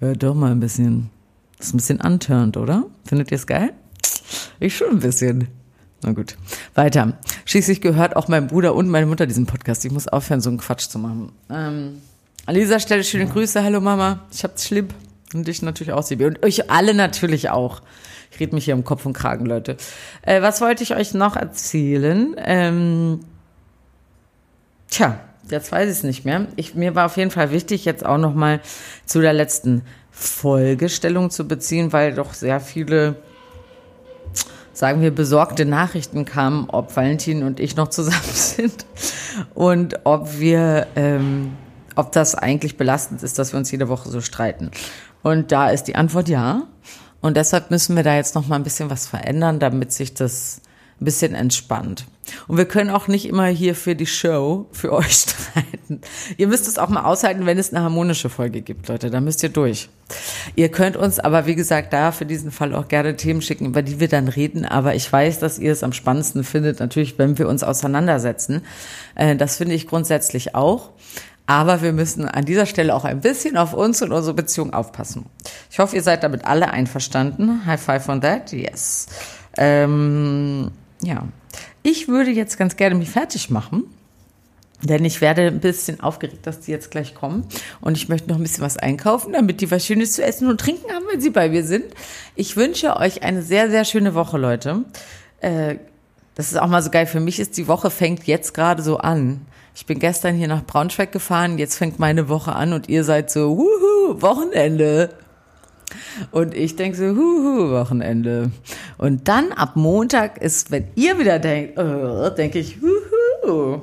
ja, 0.00 0.12
doch 0.12 0.34
mal 0.34 0.50
ein 0.50 0.60
bisschen, 0.60 1.10
das 1.56 1.68
ist 1.68 1.74
ein 1.74 1.78
bisschen 1.78 2.00
antörnt, 2.00 2.56
oder? 2.56 2.84
Findet 3.04 3.30
ihr 3.30 3.36
es 3.36 3.46
geil? 3.46 3.72
Ich 4.60 4.76
schon 4.76 4.90
ein 4.90 4.98
bisschen. 4.98 5.48
Na 6.02 6.12
gut. 6.12 6.36
Weiter. 6.74 7.18
Schließlich 7.44 7.80
gehört 7.80 8.14
auch 8.14 8.28
mein 8.28 8.46
Bruder 8.46 8.74
und 8.74 8.88
meine 8.88 9.06
Mutter 9.06 9.26
diesen 9.26 9.46
Podcast. 9.46 9.84
Ich 9.84 9.90
muss 9.90 10.06
aufhören, 10.06 10.40
so 10.40 10.48
einen 10.48 10.58
Quatsch 10.58 10.88
zu 10.88 10.98
machen. 10.98 11.32
Ähm, 11.50 12.00
an 12.46 12.54
dieser 12.54 12.78
Stelle 12.78 13.02
schöne 13.02 13.26
Grüße. 13.26 13.62
Hallo 13.62 13.80
Mama. 13.80 14.20
Ich 14.32 14.44
hab's 14.44 14.66
schlimm. 14.66 14.88
Und 15.34 15.48
dich 15.48 15.60
natürlich 15.60 15.92
auch, 15.92 16.02
Sibi. 16.02 16.24
Und 16.24 16.42
euch 16.44 16.70
alle 16.70 16.94
natürlich 16.94 17.50
auch. 17.50 17.82
Ich 18.30 18.40
rede 18.40 18.54
mich 18.54 18.64
hier 18.64 18.74
um 18.74 18.84
Kopf 18.84 19.04
und 19.06 19.12
Kragen, 19.12 19.44
Leute. 19.44 19.76
Äh, 20.22 20.40
was 20.40 20.60
wollte 20.60 20.82
ich 20.82 20.94
euch 20.94 21.14
noch 21.14 21.36
erzählen? 21.36 22.34
Ähm, 22.38 23.20
tja, 24.88 25.18
jetzt 25.50 25.72
weiß 25.72 25.90
ich 25.90 25.98
es 25.98 26.02
nicht 26.04 26.24
mehr. 26.24 26.46
Ich, 26.56 26.74
mir 26.74 26.94
war 26.94 27.06
auf 27.06 27.16
jeden 27.16 27.30
Fall 27.30 27.50
wichtig, 27.50 27.84
jetzt 27.84 28.06
auch 28.06 28.18
noch 28.18 28.34
mal 28.34 28.60
zu 29.04 29.20
der 29.20 29.32
letzten 29.32 29.82
Folgestellung 30.10 31.30
zu 31.30 31.46
beziehen, 31.46 31.92
weil 31.92 32.14
doch 32.14 32.34
sehr 32.34 32.60
viele 32.60 33.16
sagen 34.78 35.02
wir, 35.02 35.10
besorgte 35.10 35.64
Nachrichten 35.64 36.24
kamen, 36.24 36.66
ob 36.68 36.94
Valentin 36.94 37.42
und 37.42 37.58
ich 37.58 37.74
noch 37.74 37.88
zusammen 37.88 38.22
sind 38.32 38.86
und 39.54 39.98
ob 40.04 40.38
wir, 40.38 40.86
ähm, 40.94 41.56
ob 41.96 42.12
das 42.12 42.36
eigentlich 42.36 42.76
belastend 42.76 43.24
ist, 43.24 43.40
dass 43.40 43.52
wir 43.52 43.58
uns 43.58 43.72
jede 43.72 43.88
Woche 43.88 44.08
so 44.08 44.20
streiten. 44.20 44.70
Und 45.22 45.50
da 45.50 45.70
ist 45.70 45.84
die 45.84 45.96
Antwort 45.96 46.28
ja. 46.28 46.62
Und 47.20 47.36
deshalb 47.36 47.72
müssen 47.72 47.96
wir 47.96 48.04
da 48.04 48.14
jetzt 48.14 48.36
noch 48.36 48.46
mal 48.46 48.54
ein 48.54 48.62
bisschen 48.62 48.88
was 48.88 49.08
verändern, 49.08 49.58
damit 49.58 49.92
sich 49.92 50.14
das 50.14 50.60
ein 51.00 51.04
bisschen 51.04 51.34
entspannt. 51.34 52.06
Und 52.46 52.56
wir 52.56 52.66
können 52.66 52.90
auch 52.90 53.08
nicht 53.08 53.26
immer 53.26 53.46
hier 53.46 53.74
für 53.74 53.94
die 53.94 54.06
Show 54.06 54.66
für 54.72 54.92
euch 54.92 55.12
streiten. 55.12 56.00
Ihr 56.36 56.48
müsst 56.48 56.68
es 56.68 56.78
auch 56.78 56.88
mal 56.88 57.04
aushalten, 57.04 57.46
wenn 57.46 57.58
es 57.58 57.72
eine 57.72 57.82
harmonische 57.84 58.28
Folge 58.28 58.60
gibt, 58.60 58.88
Leute. 58.88 59.10
Da 59.10 59.20
müsst 59.20 59.42
ihr 59.42 59.48
durch. 59.48 59.88
Ihr 60.56 60.70
könnt 60.70 60.96
uns 60.96 61.18
aber, 61.18 61.46
wie 61.46 61.54
gesagt, 61.54 61.92
da 61.92 62.12
für 62.12 62.26
diesen 62.26 62.50
Fall 62.50 62.74
auch 62.74 62.88
gerne 62.88 63.16
Themen 63.16 63.42
schicken, 63.42 63.66
über 63.66 63.82
die 63.82 64.00
wir 64.00 64.08
dann 64.08 64.28
reden. 64.28 64.64
Aber 64.64 64.94
ich 64.94 65.10
weiß, 65.10 65.38
dass 65.38 65.58
ihr 65.58 65.72
es 65.72 65.82
am 65.82 65.92
spannendsten 65.92 66.44
findet, 66.44 66.80
natürlich, 66.80 67.18
wenn 67.18 67.38
wir 67.38 67.48
uns 67.48 67.62
auseinandersetzen. 67.62 68.62
Äh, 69.14 69.36
das 69.36 69.56
finde 69.56 69.74
ich 69.74 69.86
grundsätzlich 69.86 70.54
auch. 70.54 70.90
Aber 71.46 71.80
wir 71.80 71.94
müssen 71.94 72.28
an 72.28 72.44
dieser 72.44 72.66
Stelle 72.66 72.94
auch 72.94 73.06
ein 73.06 73.22
bisschen 73.22 73.56
auf 73.56 73.72
uns 73.72 74.02
und 74.02 74.12
unsere 74.12 74.34
Beziehung 74.34 74.74
aufpassen. 74.74 75.24
Ich 75.70 75.78
hoffe, 75.78 75.96
ihr 75.96 76.02
seid 76.02 76.22
damit 76.22 76.44
alle 76.44 76.70
einverstanden. 76.70 77.64
High 77.64 77.80
five 77.80 78.08
on 78.10 78.20
that. 78.20 78.52
Yes. 78.52 79.06
Ähm, 79.56 80.70
ja. 81.02 81.26
Ich 81.82 82.08
würde 82.08 82.30
jetzt 82.30 82.58
ganz 82.58 82.76
gerne 82.76 82.94
mich 82.94 83.10
fertig 83.10 83.50
machen. 83.50 83.84
Denn 84.82 85.04
ich 85.04 85.20
werde 85.20 85.48
ein 85.48 85.58
bisschen 85.58 85.98
aufgeregt, 86.00 86.46
dass 86.46 86.60
die 86.60 86.70
jetzt 86.70 86.92
gleich 86.92 87.14
kommen. 87.14 87.44
Und 87.80 87.96
ich 87.96 88.08
möchte 88.08 88.28
noch 88.28 88.36
ein 88.36 88.42
bisschen 88.42 88.62
was 88.62 88.76
einkaufen, 88.76 89.32
damit 89.32 89.60
die 89.60 89.70
was 89.70 89.84
Schönes 89.84 90.12
zu 90.12 90.22
essen 90.22 90.48
und 90.48 90.60
trinken 90.60 90.92
haben, 90.92 91.04
wenn 91.10 91.20
sie 91.20 91.30
bei 91.30 91.48
mir 91.48 91.64
sind. 91.64 91.86
Ich 92.36 92.56
wünsche 92.56 92.96
euch 92.96 93.24
eine 93.24 93.42
sehr, 93.42 93.70
sehr 93.70 93.84
schöne 93.84 94.14
Woche, 94.14 94.38
Leute. 94.38 94.84
Äh, 95.40 95.76
das 96.36 96.52
ist 96.52 96.58
auch 96.58 96.68
mal 96.68 96.82
so 96.82 96.90
geil. 96.90 97.06
Für 97.06 97.18
mich 97.18 97.40
ist 97.40 97.56
die 97.56 97.66
Woche 97.66 97.90
fängt 97.90 98.24
jetzt 98.28 98.54
gerade 98.54 98.80
so 98.80 98.98
an. 98.98 99.40
Ich 99.74 99.86
bin 99.86 99.98
gestern 99.98 100.36
hier 100.36 100.46
nach 100.46 100.64
Braunschweig 100.64 101.10
gefahren. 101.10 101.58
Jetzt 101.58 101.76
fängt 101.76 101.98
meine 101.98 102.28
Woche 102.28 102.54
an 102.54 102.72
und 102.72 102.88
ihr 102.88 103.02
seid 103.02 103.30
so, 103.30 103.58
wuhu, 103.58 104.22
Wochenende. 104.22 105.10
Und 106.30 106.54
ich 106.54 106.76
denke 106.76 106.96
so, 106.96 107.04
huhu, 107.04 107.70
Wochenende. 107.70 108.50
Und 108.98 109.28
dann 109.28 109.52
ab 109.52 109.76
Montag 109.76 110.38
ist, 110.38 110.70
wenn 110.70 110.88
ihr 110.94 111.18
wieder 111.18 111.38
denkt, 111.38 111.78
oh, 111.78 112.28
denke 112.30 112.58
ich, 112.58 112.78
huhu. 112.80 113.80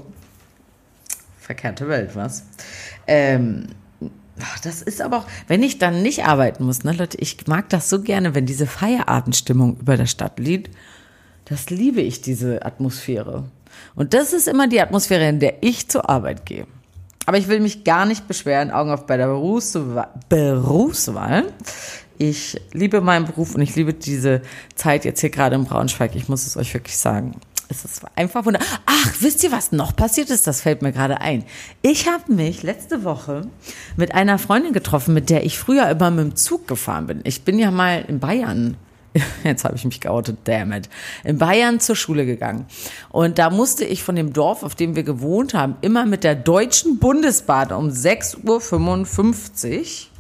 Verkehrte 1.40 1.88
Welt, 1.88 2.16
was? 2.16 2.44
Ähm, 3.08 3.68
das 4.64 4.82
ist 4.82 5.02
aber 5.02 5.18
auch, 5.18 5.26
wenn 5.48 5.64
ich 5.64 5.78
dann 5.78 6.02
nicht 6.02 6.26
arbeiten 6.26 6.66
muss, 6.66 6.84
ne, 6.84 6.92
Leute, 6.92 7.18
ich 7.20 7.48
mag 7.48 7.70
das 7.70 7.90
so 7.90 8.02
gerne, 8.02 8.36
wenn 8.36 8.46
diese 8.46 8.68
Feierabendstimmung 8.68 9.78
über 9.80 9.96
der 9.96 10.08
Stadt 10.08 10.40
liegt. 10.40 10.76
Das 11.46 11.70
liebe 11.70 12.02
ich, 12.02 12.22
diese 12.22 12.66
Atmosphäre. 12.66 13.46
Und 13.96 14.14
das 14.14 14.34
ist 14.34 14.48
immer 14.48 14.68
die 14.68 14.82
Atmosphäre, 14.82 15.30
in 15.30 15.40
der 15.40 15.64
ich 15.64 15.88
zur 15.88 16.10
Arbeit 16.10 16.46
gehe. 16.46 16.66
Aber 17.26 17.38
ich 17.38 17.48
will 17.48 17.60
mich 17.60 17.84
gar 17.84 18.06
nicht 18.06 18.28
beschweren, 18.28 18.72
Augen 18.72 18.92
auf 18.92 19.06
bei 19.06 19.18
der 19.18 19.28
Berufswahl. 19.28 20.10
Berufswahl. 20.30 21.46
Ich 22.18 22.62
liebe 22.72 23.02
meinen 23.02 23.26
Beruf 23.26 23.56
und 23.56 23.62
ich 23.62 23.76
liebe 23.76 23.94
diese 23.94 24.42
Zeit 24.76 25.06
jetzt 25.06 25.22
hier 25.22 25.30
gerade 25.30 25.56
in 25.56 25.66
Braunschweig. 25.66 26.16
Ich 26.16 26.30
muss 26.30 26.46
es 26.46 26.56
euch 26.56 26.74
wirklich 26.74 26.98
sagen. 26.98 27.40
Es 27.68 27.84
ist 27.84 28.04
einfach 28.16 28.46
wunder. 28.46 28.60
Ach, 28.86 29.14
wisst 29.20 29.44
ihr, 29.44 29.52
was 29.52 29.72
noch 29.72 29.96
passiert 29.96 30.30
ist? 30.30 30.46
Das 30.46 30.62
fällt 30.62 30.82
mir 30.82 30.92
gerade 30.92 31.20
ein. 31.20 31.44
Ich 31.82 32.08
habe 32.08 32.32
mich 32.32 32.64
letzte 32.64 33.04
Woche 33.04 33.48
mit 33.98 34.14
einer 34.14 34.38
Freundin 34.38 34.72
getroffen, 34.72 35.14
mit 35.14 35.30
der 35.30 35.46
ich 35.46 35.58
früher 35.58 35.90
immer 35.90 36.12
mit 36.12 36.26
dem 36.26 36.36
Zug 36.36 36.68
gefahren 36.68 37.08
bin. 37.08 37.22
Ich 37.24 37.44
bin 37.44 37.58
ja 37.58 37.72
mal 37.72 38.06
in 38.08 38.20
Bayern 38.20 38.78
jetzt 39.44 39.64
habe 39.64 39.76
ich 39.76 39.86
mich 39.86 40.02
geoutet, 40.02 40.38
damn 40.46 40.72
it, 40.72 40.90
in 41.24 41.38
Bayern 41.38 41.80
zur 41.80 41.96
Schule 41.96 42.26
gegangen. 42.26 42.66
Und 43.10 43.38
da 43.40 43.50
musste 43.50 43.86
ich 43.86 44.04
von 44.04 44.16
dem 44.16 44.34
Dorf, 44.34 44.64
auf 44.64 44.76
dem 44.76 44.96
wir 44.96 45.04
gewohnt 45.04 45.54
haben, 45.54 45.76
immer 45.82 46.06
mit 46.06 46.24
der 46.24 46.36
Deutschen 46.36 47.00
Bundesbahn 47.00 47.72
um 47.72 47.90
6.55 47.90 49.78
Uhr 49.80 50.15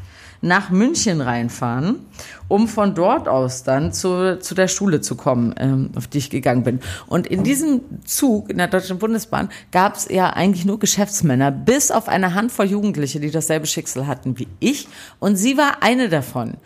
nach 0.46 0.70
München 0.70 1.22
reinfahren, 1.22 2.06
um 2.48 2.68
von 2.68 2.94
dort 2.94 3.28
aus 3.28 3.64
dann 3.64 3.92
zu, 3.92 4.40
zu 4.40 4.54
der 4.54 4.68
Schule 4.68 5.02
zu 5.02 5.16
kommen, 5.16 5.56
ähm, 5.58 5.90
auf 5.96 6.08
die 6.08 6.20
ich 6.20 6.30
gegangen 6.30 6.64
bin. 6.64 6.80
Und 7.08 7.25
in 7.25 7.44
diesem 7.44 7.82
Zug 8.06 8.50
in 8.50 8.58
der 8.58 8.68
Deutschen 8.68 9.00
Bundesbahn 9.00 9.50
gab 9.72 9.96
es 9.96 10.08
ja 10.10 10.30
eigentlich 10.30 10.66
nur 10.66 10.80
Geschäftsmänner, 10.80 11.52
bis 11.52 11.90
auf 11.90 12.08
eine 12.08 12.36
Handvoll 12.36 12.68
Jugendliche, 12.68 13.20
die 13.20 13.32
dasselbe 13.32 13.66
Schicksal 13.66 14.06
hatten 14.06 14.38
wie 14.38 14.48
ich. 14.60 14.88
Und 15.20 15.36
sie 15.36 15.58
war 15.58 15.82
eine 15.82 16.10
davon. 16.10 16.58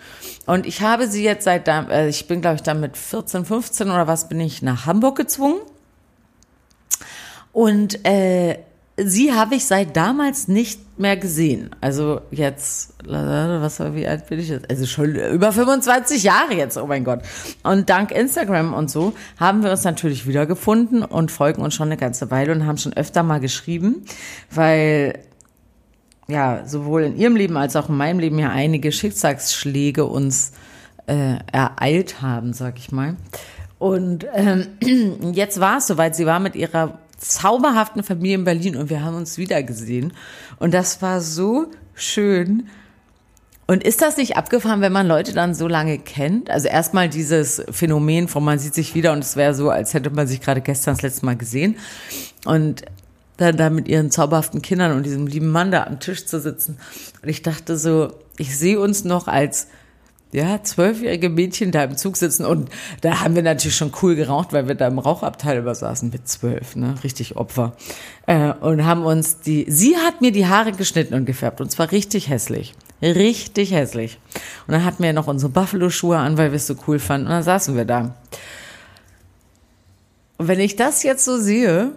Und 0.45 0.65
ich 0.65 0.81
habe 0.81 1.07
sie 1.07 1.23
jetzt 1.23 1.45
seit, 1.45 1.67
äh, 1.67 2.09
ich 2.09 2.27
bin 2.27 2.41
glaube 2.41 2.57
ich 2.57 2.63
dann 2.63 2.81
mit 2.81 2.97
14, 2.97 3.45
15 3.45 3.89
oder 3.89 4.07
was, 4.07 4.27
bin 4.27 4.41
ich 4.41 4.61
nach 4.61 4.85
Hamburg 4.85 5.15
gezwungen. 5.15 5.61
Und 7.53 8.05
äh, 8.05 8.59
sie 9.03 9.33
habe 9.33 9.55
ich 9.55 9.65
seit 9.65 9.95
damals 9.95 10.47
nicht 10.47 10.99
mehr 10.99 11.17
gesehen. 11.17 11.69
Also 11.81 12.21
jetzt, 12.31 12.93
was 13.05 13.79
wie 13.93 14.07
alt 14.07 14.27
bin 14.27 14.39
ich 14.39 14.49
jetzt? 14.49 14.69
Also 14.69 14.85
schon 14.85 15.15
über 15.15 15.51
25 15.51 16.23
Jahre 16.23 16.53
jetzt, 16.53 16.77
oh 16.77 16.87
mein 16.87 17.03
Gott. 17.03 17.21
Und 17.63 17.89
dank 17.89 18.11
Instagram 18.11 18.73
und 18.73 18.89
so 18.91 19.13
haben 19.39 19.63
wir 19.63 19.71
uns 19.71 19.83
natürlich 19.83 20.27
wiedergefunden 20.27 21.03
und 21.03 21.31
folgen 21.31 21.61
uns 21.61 21.75
schon 21.75 21.87
eine 21.87 21.97
ganze 21.97 22.31
Weile 22.31 22.51
und 22.51 22.65
haben 22.65 22.77
schon 22.77 22.93
öfter 22.93 23.23
mal 23.23 23.39
geschrieben, 23.39 24.05
weil 24.51 25.19
ja, 26.27 26.63
sowohl 26.65 27.03
in 27.03 27.17
ihrem 27.17 27.35
Leben 27.35 27.57
als 27.57 27.75
auch 27.75 27.89
in 27.89 27.97
meinem 27.97 28.19
Leben 28.19 28.37
ja 28.37 28.49
einige 28.49 28.91
Schicksalsschläge 28.91 30.05
uns 30.05 30.51
äh, 31.07 31.37
ereilt 31.51 32.21
haben, 32.21 32.53
sag 32.53 32.77
ich 32.77 32.91
mal. 32.91 33.15
Und 33.79 34.27
ähm, 34.33 34.67
jetzt 35.33 35.59
war 35.59 35.77
es 35.77 35.87
soweit, 35.87 36.15
sie 36.15 36.25
war 36.25 36.39
mit 36.39 36.55
ihrer 36.55 36.99
zauberhaften 37.19 38.03
Familie 38.03 38.35
in 38.35 38.43
Berlin 38.43 38.75
und 38.75 38.89
wir 38.89 39.03
haben 39.03 39.15
uns 39.15 39.37
wieder 39.37 39.61
gesehen. 39.61 40.13
Und 40.57 40.73
das 40.73 41.01
war 41.01 41.21
so 41.21 41.67
schön. 41.93 42.67
Und 43.67 43.83
ist 43.83 44.01
das 44.01 44.17
nicht 44.17 44.35
abgefahren, 44.35 44.81
wenn 44.81 44.91
man 44.91 45.07
Leute 45.07 45.33
dann 45.33 45.53
so 45.53 45.67
lange 45.67 45.99
kennt? 45.99 46.49
Also 46.49 46.67
erstmal 46.67 47.07
dieses 47.07 47.61
Phänomen 47.69 48.27
von 48.27 48.43
man 48.43 48.57
sieht 48.57 48.73
sich 48.73 48.95
wieder 48.95 49.11
und 49.11 49.23
es 49.23 49.35
wäre 49.35 49.53
so, 49.53 49.69
als 49.69 49.93
hätte 49.93 50.09
man 50.09 50.27
sich 50.27 50.41
gerade 50.41 50.61
gestern 50.61 50.95
das 50.95 51.03
letzte 51.03 51.25
Mal 51.25 51.35
gesehen. 51.35 51.75
Und 52.45 52.83
dann 53.37 53.57
da 53.57 53.69
mit 53.69 53.87
ihren 53.87 54.11
zauberhaften 54.11 54.61
Kindern 54.61 54.93
und 54.93 55.05
diesem 55.05 55.27
lieben 55.27 55.49
Mann 55.49 55.71
da 55.71 55.83
am 55.83 55.99
Tisch 55.99 56.25
zu 56.25 56.39
sitzen. 56.39 56.77
Und 57.21 57.29
ich 57.29 57.41
dachte 57.41 57.77
so, 57.77 58.13
ich 58.37 58.57
sehe 58.57 58.79
uns 58.79 59.03
noch 59.03 59.27
als 59.27 59.67
ja, 60.31 60.61
zwölfjährige 60.61 61.29
Mädchen 61.29 61.71
da 61.71 61.83
im 61.83 61.97
Zug 61.97 62.15
sitzen 62.15 62.45
und 62.45 62.69
da 63.01 63.21
haben 63.21 63.35
wir 63.35 63.41
natürlich 63.41 63.75
schon 63.75 63.91
cool 64.01 64.15
geraucht, 64.15 64.53
weil 64.53 64.67
wir 64.67 64.75
da 64.75 64.87
im 64.87 64.99
Rauchabteil 64.99 65.57
übersaßen 65.57 66.11
mit 66.11 66.27
zwölf, 66.27 66.75
ne, 66.75 66.95
richtig 67.03 67.35
Opfer. 67.35 67.75
Äh, 68.27 68.53
und 68.53 68.85
haben 68.85 69.03
uns 69.03 69.39
die, 69.39 69.65
sie 69.67 69.97
hat 69.97 70.21
mir 70.21 70.31
die 70.31 70.45
Haare 70.45 70.71
geschnitten 70.71 71.15
und 71.15 71.25
gefärbt 71.25 71.61
und 71.61 71.71
zwar 71.71 71.91
richtig 71.91 72.29
hässlich. 72.29 72.75
Richtig 73.01 73.71
hässlich. 73.71 74.19
Und 74.67 74.73
dann 74.73 74.83
hatten 74.83 75.01
wir 75.01 75.13
noch 75.13 75.27
unsere 75.27 75.51
Buffalo-Schuhe 75.51 76.17
an, 76.17 76.37
weil 76.37 76.51
wir 76.51 76.57
es 76.57 76.67
so 76.67 76.75
cool 76.87 76.99
fanden 76.99 77.27
und 77.27 77.33
dann 77.33 77.43
saßen 77.43 77.75
wir 77.75 77.85
da. 77.85 78.15
Und 80.37 80.47
wenn 80.47 80.59
ich 80.59 80.75
das 80.75 81.03
jetzt 81.03 81.25
so 81.25 81.37
sehe, 81.37 81.91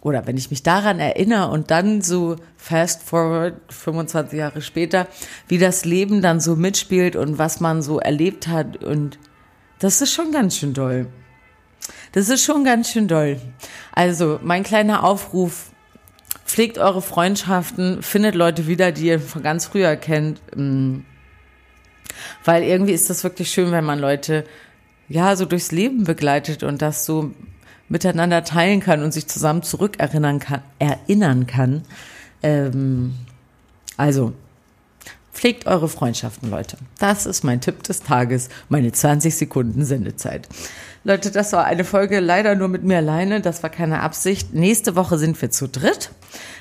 oder 0.00 0.26
wenn 0.26 0.36
ich 0.36 0.50
mich 0.50 0.62
daran 0.62 1.00
erinnere 1.00 1.50
und 1.50 1.70
dann 1.70 2.02
so 2.02 2.36
fast 2.56 3.02
forward 3.02 3.54
25 3.68 4.38
Jahre 4.38 4.62
später, 4.62 5.08
wie 5.48 5.58
das 5.58 5.84
Leben 5.84 6.22
dann 6.22 6.40
so 6.40 6.56
mitspielt 6.56 7.16
und 7.16 7.38
was 7.38 7.60
man 7.60 7.82
so 7.82 7.98
erlebt 7.98 8.48
hat 8.48 8.84
und 8.84 9.18
das 9.78 10.00
ist 10.00 10.12
schon 10.12 10.32
ganz 10.32 10.56
schön 10.56 10.74
doll. 10.74 11.06
Das 12.12 12.28
ist 12.28 12.44
schon 12.44 12.64
ganz 12.64 12.90
schön 12.90 13.08
doll. 13.08 13.40
Also 13.92 14.40
mein 14.42 14.62
kleiner 14.62 15.04
Aufruf, 15.04 15.70
pflegt 16.44 16.78
eure 16.78 17.02
Freundschaften, 17.02 18.02
findet 18.02 18.34
Leute 18.34 18.66
wieder, 18.66 18.90
die 18.90 19.06
ihr 19.06 19.20
von 19.20 19.42
ganz 19.42 19.66
früher 19.66 19.96
kennt, 19.96 20.40
mm. 20.56 21.00
weil 22.44 22.62
irgendwie 22.62 22.92
ist 22.92 23.10
das 23.10 23.22
wirklich 23.22 23.50
schön, 23.50 23.70
wenn 23.70 23.84
man 23.84 23.98
Leute 23.98 24.44
ja 25.08 25.36
so 25.36 25.44
durchs 25.44 25.72
Leben 25.72 26.04
begleitet 26.04 26.62
und 26.62 26.82
das 26.82 27.04
so 27.04 27.32
miteinander 27.88 28.44
teilen 28.44 28.80
kann 28.80 29.02
und 29.02 29.12
sich 29.12 29.26
zusammen 29.26 29.62
zurückerinnern 29.62 30.38
kann, 30.38 30.62
erinnern 30.78 31.46
kann. 31.46 31.82
Ähm, 32.42 33.14
also, 33.96 34.32
pflegt 35.32 35.66
eure 35.66 35.88
Freundschaften, 35.88 36.50
Leute. 36.50 36.76
Das 36.98 37.26
ist 37.26 37.44
mein 37.44 37.60
Tipp 37.60 37.82
des 37.84 38.02
Tages, 38.02 38.48
meine 38.68 38.92
20 38.92 39.36
Sekunden 39.36 39.84
Sendezeit. 39.84 40.48
Leute, 41.04 41.30
das 41.30 41.52
war 41.52 41.64
eine 41.64 41.84
Folge 41.84 42.20
leider 42.20 42.54
nur 42.54 42.68
mit 42.68 42.82
mir 42.82 42.98
alleine. 42.98 43.40
Das 43.40 43.62
war 43.62 43.70
keine 43.70 44.00
Absicht. 44.00 44.52
Nächste 44.52 44.96
Woche 44.96 45.16
sind 45.16 45.40
wir 45.40 45.50
zu 45.50 45.68
dritt. 45.68 46.10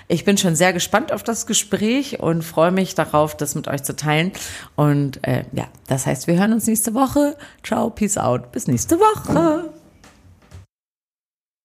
Ich 0.07 0.23
bin 0.23 0.37
schon 0.37 0.55
sehr 0.55 0.71
gespannt 0.71 1.11
auf 1.11 1.23
das 1.23 1.47
Gespräch 1.47 2.19
und 2.19 2.43
freue 2.43 2.71
mich 2.71 2.95
darauf, 2.95 3.35
das 3.35 3.55
mit 3.55 3.67
euch 3.67 3.83
zu 3.83 3.95
teilen. 3.95 4.31
Und 4.75 5.25
äh, 5.27 5.43
ja, 5.51 5.65
das 5.87 6.05
heißt, 6.05 6.27
wir 6.27 6.39
hören 6.39 6.53
uns 6.53 6.67
nächste 6.67 6.93
Woche. 6.93 7.35
Ciao, 7.63 7.89
peace 7.89 8.17
out. 8.17 8.51
Bis 8.51 8.67
nächste 8.67 8.99
Woche. 8.99 9.66